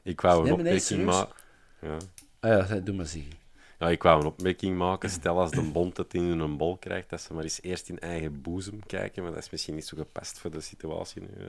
[0.04, 1.36] ik wou Nee, een opmerking maken.
[1.82, 1.98] Ja.
[2.39, 3.32] Ah ja, doe maar zeggen.
[3.80, 5.10] Ja, ik wou een opmerking maken.
[5.10, 8.00] Stel als de bond het in een bol krijgt, dat ze maar eens eerst in
[8.00, 9.24] eigen boezem kijken.
[9.24, 11.28] Maar dat is misschien niet zo gepast voor de situatie nu.
[11.38, 11.46] eh.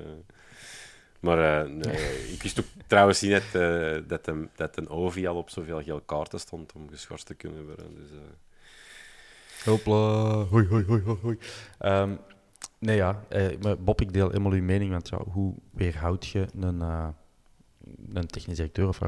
[1.21, 5.27] Maar eh, nee, ik wist ook trouwens niet dat, eh, dat, een, dat een Ovi
[5.27, 7.95] al op zoveel geel kaarten stond om geschorst te kunnen worden.
[7.95, 8.09] Dus,
[9.65, 10.33] Hopla.
[10.51, 11.39] Hoi, hoi, hoi, hoi.
[11.79, 12.15] Ehm,
[12.79, 13.25] nee, ja.
[13.29, 14.91] eh, Bob, ik deel helemaal uw mening.
[14.91, 16.81] Want ja, hoe weerhoud je een,
[18.13, 18.99] een technisch directeur of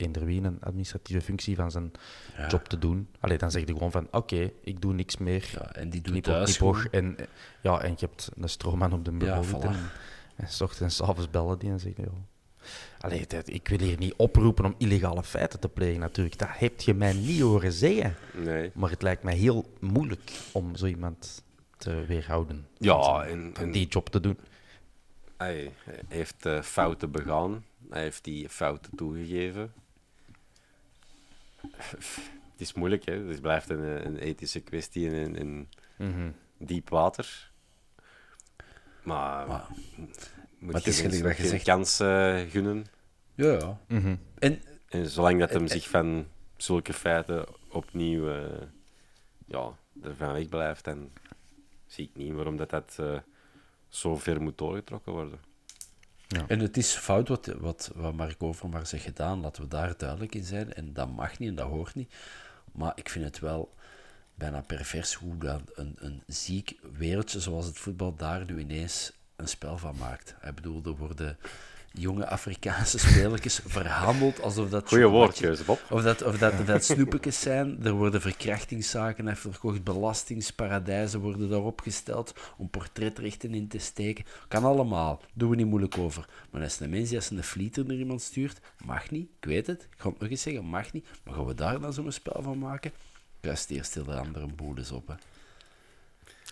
[0.00, 1.90] eender wie een administratieve functie van zijn
[2.36, 2.46] Ja.
[2.48, 3.08] job te doen?
[3.20, 5.48] Allee, dan zeg je gewoon van, oké, ik doe niks meer.
[5.52, 6.60] Ja, en die doet thuis.
[6.90, 7.16] En,
[7.62, 9.50] ja, en je hebt een stroomman op de Ja, bureau voilà.
[9.50, 9.76] zitten.
[10.36, 12.10] En s ochtends en s avonds bellen die en zeggen, ja.
[13.00, 16.38] Allee, ik wil hier niet oproepen om illegale feiten te plegen, natuurlijk.
[16.38, 18.14] Dat heb je mij niet horen zeggen.
[18.34, 18.70] nee.
[18.74, 21.42] Maar het lijkt mij heel moeilijk om zo iemand
[21.76, 22.66] te weerhouden.
[22.78, 24.38] Ja, en- en- die job te doen.
[25.36, 25.72] Hij
[26.08, 27.64] heeft eh, fouten begaan.
[27.90, 29.72] Hij heeft die fouten toegegeven.
[32.52, 33.12] Het is moeilijk, hè?
[33.14, 36.30] Het blijft een, een ethische kwestie in, in Mhm.
[36.58, 37.50] diep water.
[39.02, 39.66] Maar, Maar-
[40.58, 42.86] moet het is je mensen je geen zegt- kans eh, gunnen.
[43.34, 43.78] Ja, ja.
[43.88, 44.16] Mhm.
[44.38, 48.62] En En zolang dat hem zich van zulke feiten opnieuw eh,
[49.46, 51.10] ja, ervan weg blijft, dan
[51.86, 53.18] zie ik niet waarom dat, dat eh,
[53.88, 55.40] zo ver moet doorgetrokken worden.
[56.46, 60.34] En het is fout wat, wat, wat Mark Overmars heeft gedaan, laten we daar duidelijk
[60.34, 60.74] in zijn.
[60.74, 62.14] En dat mag niet en dat hoort niet.
[62.72, 63.74] Maar ik vind het wel
[64.34, 69.48] bijna pervers hoe dat een, een ziek wereldje zoals het voetbal daar nu ineens een
[69.48, 70.34] spel van maakt.
[70.42, 71.38] Ik bedoel, er worden
[71.92, 74.88] jonge Afrikaanse spelertjes verhandeld alsof dat...
[74.88, 75.80] Goeie woordkeuze, Bob.
[75.90, 77.84] Of dat, of dat, dat snoepetjes zijn.
[77.84, 79.84] Er worden verkrachtingszaken en verkocht.
[79.84, 84.24] Belastingsparadijzen worden daarop gesteld om portretrechten in te steken.
[84.48, 85.20] Kan allemaal.
[85.34, 86.28] Doen we niet moeilijk over.
[86.50, 89.28] Maar als een mens die als een flieter naar iemand stuurt, mag niet.
[89.40, 89.82] Ik weet het.
[89.82, 91.06] Ik ga het nog eens zeggen, mag niet.
[91.24, 92.92] Maar gaan we daar dan zo'n spel van maken?
[93.40, 95.06] Juist eerst de andere boel eens op.
[95.08, 95.14] Hè.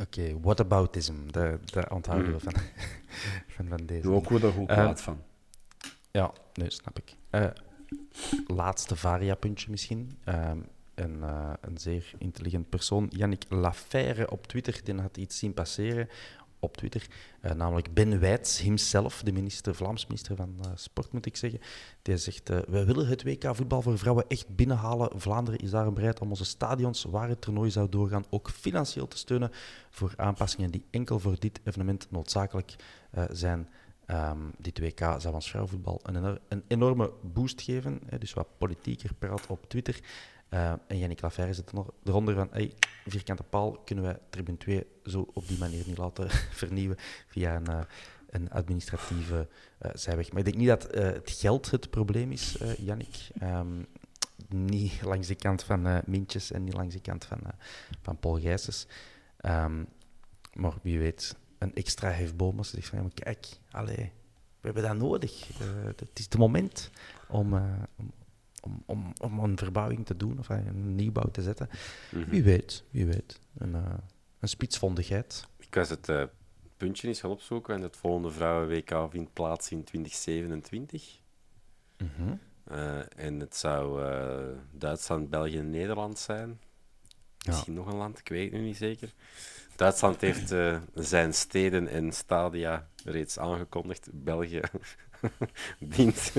[0.03, 1.14] Oké, whataboutism.
[1.30, 2.53] Daar daar onthouden we van,
[3.57, 4.03] van, van deze.
[4.03, 5.22] Doe ook wel er goed Eh, kwaad van.
[6.11, 7.16] Ja, nee, snap ik.
[7.30, 7.46] Eh,
[8.46, 10.18] laatste variapuntje misschien.
[10.24, 10.59] Ehm,
[10.94, 16.09] een, eh, een zeer intelligent persoon, Yannick Laferre op Twitter, die had iets zien passeren
[16.61, 17.07] op Twitter.
[17.41, 21.61] eh, namelijk Ben Wijts himself, de minister, Vlaams minister van eh, Sport, moet ik zeggen.
[22.03, 25.21] Die zegt, eh, wij willen het WK voetbal voor vrouwen echt binnenhalen.
[25.21, 29.19] Vlaanderen is daarom bereid om onze stadions, waar het toernooi zou doorgaan, ook financieel te
[29.19, 29.51] steunen
[29.91, 32.77] voor aanpassingen die enkel voor dit evenement noodzakelijk
[33.31, 33.69] zijn.
[34.07, 38.01] Ehm, dit WK zou ons vrouwenvoetbal een, een enorme boost geven.
[38.07, 40.01] Hè, dus wat politieker praat op Twitter.
[40.49, 42.72] Eh, en Yannick Laferre zit er nog eronder van, hey,
[43.07, 46.30] vierkante paal kunnen wij Tribune 2 zo op die manier niet laten
[46.61, 46.96] vernieuwen
[47.26, 47.80] via een, eh,
[48.30, 50.30] een administratieve eh, zijweg.
[50.30, 53.28] Maar ik denk niet dat het geld het probleem is, Yannick.
[53.38, 53.82] Ehm,
[54.49, 57.40] niet langs de kant van Mintjes en niet langs de kant van,
[58.03, 58.86] van Paul Gijsens.
[59.36, 59.84] Ehm,
[60.53, 64.12] maar wie weet, een extra hefboom als je zegt van, kijk, allee,
[64.61, 65.49] we hebben dat nodig.
[65.84, 66.90] Het is het moment
[67.28, 67.53] om,
[67.96, 68.12] om,
[68.87, 71.69] om, om, om een verbouwing te doen of een nieuwbouw te zetten.
[72.11, 72.31] Mhm.
[72.31, 73.41] Wie weet, wie weet.
[73.59, 73.95] Een, eh,
[74.39, 75.47] een spitsvondigheid.
[75.59, 76.23] Ik was het eh,
[76.77, 81.21] puntje eens gaan opzoeken en het volgende vrouwen-WK vindt plaats in 2027.
[81.99, 82.35] Mhm.
[82.64, 84.03] Eh, en het zou
[84.73, 86.61] Duitsland, België en Nederland zijn.
[87.39, 87.51] Ja.
[87.53, 89.14] Misschien nog een land, ik weet het nu niet zeker.
[89.77, 90.55] Duitsland heeft
[90.95, 94.09] zijn steden en stadia reeds aangekondigd.
[94.12, 94.61] België
[95.79, 96.33] dient,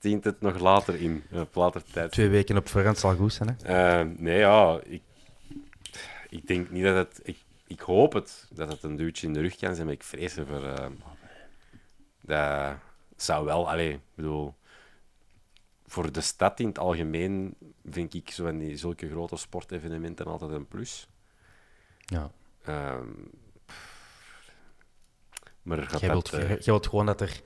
[0.00, 2.12] dient het nog later in, eh, op later tijd.
[2.12, 4.00] Twee weken op voorhand zal goed zijn, hè?
[4.00, 5.02] Eh, nee, ja, ik,
[6.28, 7.20] ik denk niet dat het.
[7.22, 10.02] Ik, ik hoop het dat het een duwtje in de rug kan zijn, maar ik
[10.02, 10.64] vrees ervoor.
[10.64, 10.86] eh,
[12.20, 12.76] dat
[13.16, 14.54] zou wel, allee, ik bedoel.
[15.86, 17.54] Voor de stad in het algemeen
[17.90, 21.08] vind ik zo van die, zulke grote sportevenementen altijd een plus.
[21.98, 22.30] Ja.
[22.62, 23.08] Ehm,
[25.62, 27.42] maar gaat Jij wilt, dat, jij wilt gewoon dat er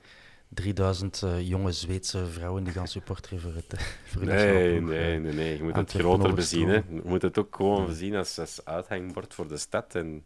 [0.53, 3.81] 3000 eh, jonge Zweedse vrouwen die gaan supporteren voor het,
[4.11, 5.21] voor Nee, ploeg, nee, eh.
[5.21, 5.57] nee, nee.
[5.57, 6.67] Je moet het groter bezien.
[6.67, 6.75] Hè.
[6.75, 9.95] Je moet het ook gewoon zien als, als uithangbord voor de stad.
[9.95, 10.23] En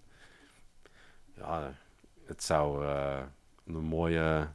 [1.37, 1.73] ja,
[2.25, 3.17] het zou eh,
[3.67, 4.47] een mooie.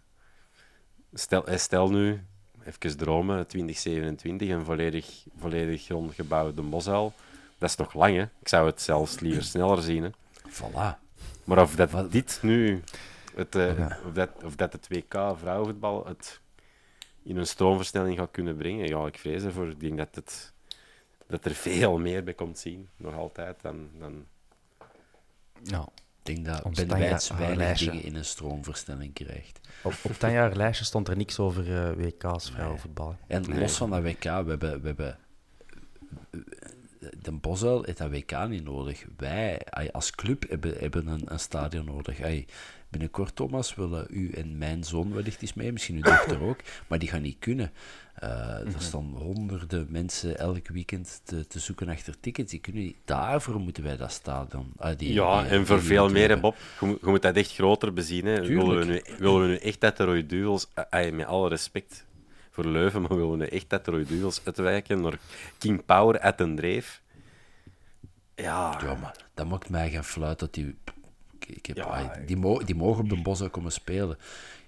[1.14, 2.20] Stel, stel nu,
[2.64, 7.12] even dromen, 2027, een volledig, volledig rondgebouwde Mosuil.
[7.58, 8.22] Dat is nog lang, hè?
[8.22, 10.02] Ik zou het zelfs liever sneller zien.
[10.02, 10.10] Hè.
[10.48, 10.98] Voilà.
[11.44, 12.82] Maar of dat Wat- dit nu,
[13.40, 13.98] het, eh, Ja.
[14.06, 16.40] of, dat, of dat het WK vrouwenvoetbal het
[17.22, 19.68] in een stroomversnelling gaat kunnen brengen, ja, ik vrees ervoor.
[19.68, 20.52] Ik denk dat het
[21.26, 23.88] dat er veel meer bij komt zien, nog altijd, dan...
[23.98, 24.26] dan...
[25.62, 25.88] Ja.
[26.22, 27.90] Ik denk dat Ben Wijts weinig lijstje.
[27.90, 29.60] dingen in een stroomversnelling krijgt.
[29.82, 33.16] Op, op het jaar lijstje stond er niks over eh, WK's vrouwenvoetbal.
[33.26, 35.18] En los van dat WK, we hebben, we hebben
[37.18, 39.04] de Bosuil heeft dat WK niet nodig.
[39.16, 39.60] Wij
[39.92, 42.18] als club hebben, hebben een, een stadion nodig.
[42.90, 46.98] Binnenkort, Thomas, willen u en mijn zoon wellicht eens mee, misschien uw dochter ook, maar
[46.98, 47.72] die gaan niet kunnen.
[48.14, 52.50] Eh, Er staan honderden mensen elk weekend te, te zoeken achter tickets.
[52.50, 52.96] Die kunnen niet.
[53.04, 54.72] Daarvoor moeten wij dat stadion.
[54.76, 56.40] ah, die, Ja, die- en voor veel meer, hè.
[56.40, 56.56] Bob.
[56.80, 58.26] Je moet, je moet dat echt groter bezien.
[58.26, 58.40] Hè.
[58.46, 62.04] Willen, we nu, willen we nu echt dat de Roy Duels, eh, met alle respect
[62.50, 65.18] voor Leuven, maar willen we nu echt dat de Roy Duels uitwijken naar
[65.58, 67.00] King Power uit een dreef?
[68.34, 70.76] Ja, Ja, maar dat maakt mij geen fluit dat die...
[71.54, 74.18] Ik, heb, Ja, die, mo- die mogen op de bossen komen spelen.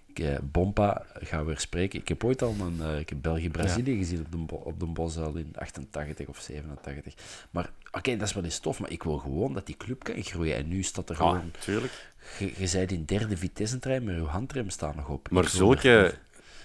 [0.06, 2.00] Ik, eh, Bompa gaan weer spreken.
[2.00, 2.80] Ik heb ooit al een...
[2.80, 7.14] eh, ik heb België-Brazilië gezien op de, op de bos al in 88 of 87.
[7.50, 10.22] Maar oké, dat is wel eens tof, maar ik wil gewoon dat die club kan
[10.22, 10.56] groeien.
[10.56, 11.50] En nu staat er ah, gewoon...
[11.58, 12.10] tuurlijk.
[12.38, 15.30] Je, bent in derde vitesse-trein, maar je handrem staat nog op.
[15.30, 16.14] Maar zulke,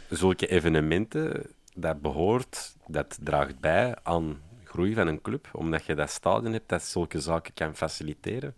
[0.10, 1.46] zulke evenementen,
[1.76, 5.50] dat behoort, dat draagt bij aan groei van een club.
[5.52, 8.56] Omdat je dat stadion hebt dat zulke zaken kan faciliteren.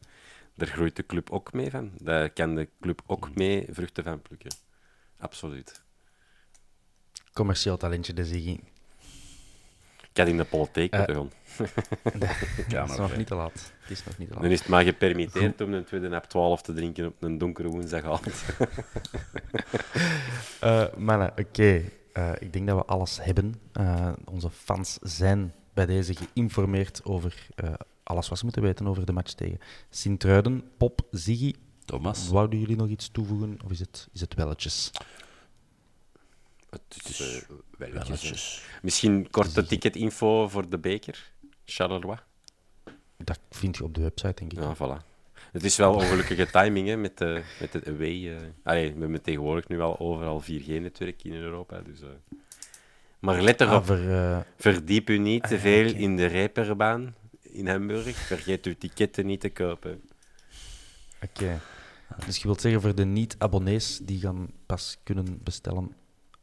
[0.60, 1.91] Daar groeit de club ook mee van.
[1.97, 4.51] Daar kan de club ook mee vruchten van plukken.
[5.20, 5.82] Absoluut.
[7.34, 8.60] Commercieel talentje, de Ziggy.
[10.12, 11.16] Ik had in de politiek Eh, moeten
[12.68, 12.82] gaan.
[12.82, 13.74] Het is nog niet te laat.
[13.82, 14.43] Het is nog niet te laat.
[14.43, 17.68] Dan is het maar gepermitteerd om een tweede nap 12 te drinken op een donkere
[17.68, 18.43] woensdagavond.
[20.60, 21.84] Eh, mannen, oké.
[22.14, 23.62] Eh, ik denk dat we alles hebben.
[23.74, 27.74] Eh, onze fans zijn bij deze geïnformeerd over eh,
[28.10, 30.64] alles wat ze moeten weten over de match tegen Sint-Truiden.
[30.78, 31.53] Pop, Ziggy,
[31.86, 32.30] Thomas?
[32.30, 33.57] wouden jullie nog iets toevoegen?
[33.66, 34.91] Of is het, is het welletjes?
[36.70, 38.64] Het is, eh, welletjes.
[38.82, 41.32] Misschien korte ticketinfo voor de beker.
[41.66, 42.18] Charleroi.
[43.18, 44.60] Dat vind je op de website, denk ik.
[44.60, 45.05] Ja, voilà.
[45.51, 48.36] Het is wel ongelukkige timing hè, met, de, met het away.
[48.36, 48.41] eh.
[48.64, 51.82] Allee, we hebben tegenwoordig nu al overal 4G-netwerk in Europa.
[51.82, 52.07] Dus, eh.
[53.20, 57.16] Maar let erop, Ah, eh, verdiep u niet te Ah, veel in de reperbaan
[57.51, 58.15] in Hamburg.
[58.15, 60.01] Vergeet uw ticketten niet te kopen.
[61.23, 61.59] Oké.
[62.25, 65.95] Dus je wilt zeggen voor de niet-abonnees, die gaan pas kunnen bestellen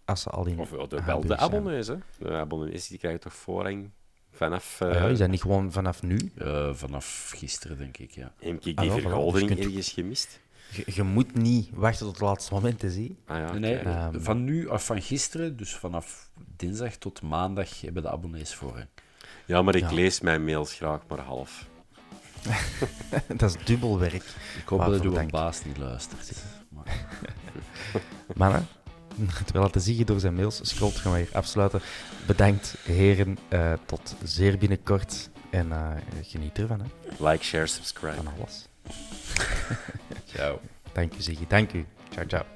[0.04, 1.38] als ze al in Of de, wel de zijn.
[1.38, 1.86] abonnees.
[1.86, 1.96] Hè.
[2.18, 3.90] De abonnees die krijgen toch voorrang
[4.30, 4.80] vanaf...
[4.82, 6.30] Ah eh ja, is dat niet gewoon vanaf nu?
[6.36, 8.32] Eh, vanaf gisteren, denk ik, ja.
[8.38, 9.02] Heb ik Ah, die voilà.
[9.02, 10.40] vergolding Dus kunt- ergens gemist?
[10.70, 13.16] Je, je moet niet wachten tot het laatste moment, hè, zie.
[13.26, 13.80] Ah, ja, Nee,
[14.12, 18.86] van nu, of van gisteren, dus vanaf dinsdag tot maandag, hebben de abonnees voorrang.
[19.46, 19.92] Ja, maar ik Ja.
[19.92, 21.66] lees mijn mails graag maar half.
[23.36, 24.14] dat is dubbel werk.
[24.14, 24.22] Ik
[24.66, 26.32] hoop Waarvoor dat uw baas niet luistert.
[26.68, 27.06] Maar,
[28.36, 28.66] Mannen,
[29.44, 31.80] terwijl het te zeggen door zijn mails scrolt, gaan we hier afsluiten.
[32.26, 33.38] Bedankt, heren.
[33.48, 35.30] eh, tot zeer binnenkort.
[35.50, 35.90] En eh,
[36.22, 36.86] geniet ervan, hè,
[37.30, 38.14] Like, share, subscribe.
[38.16, 38.68] van alles.
[40.26, 40.60] ciao.
[40.92, 41.46] Dank u, Ziggy.
[41.46, 41.86] Dank u.
[42.10, 42.55] Ciao, ciao.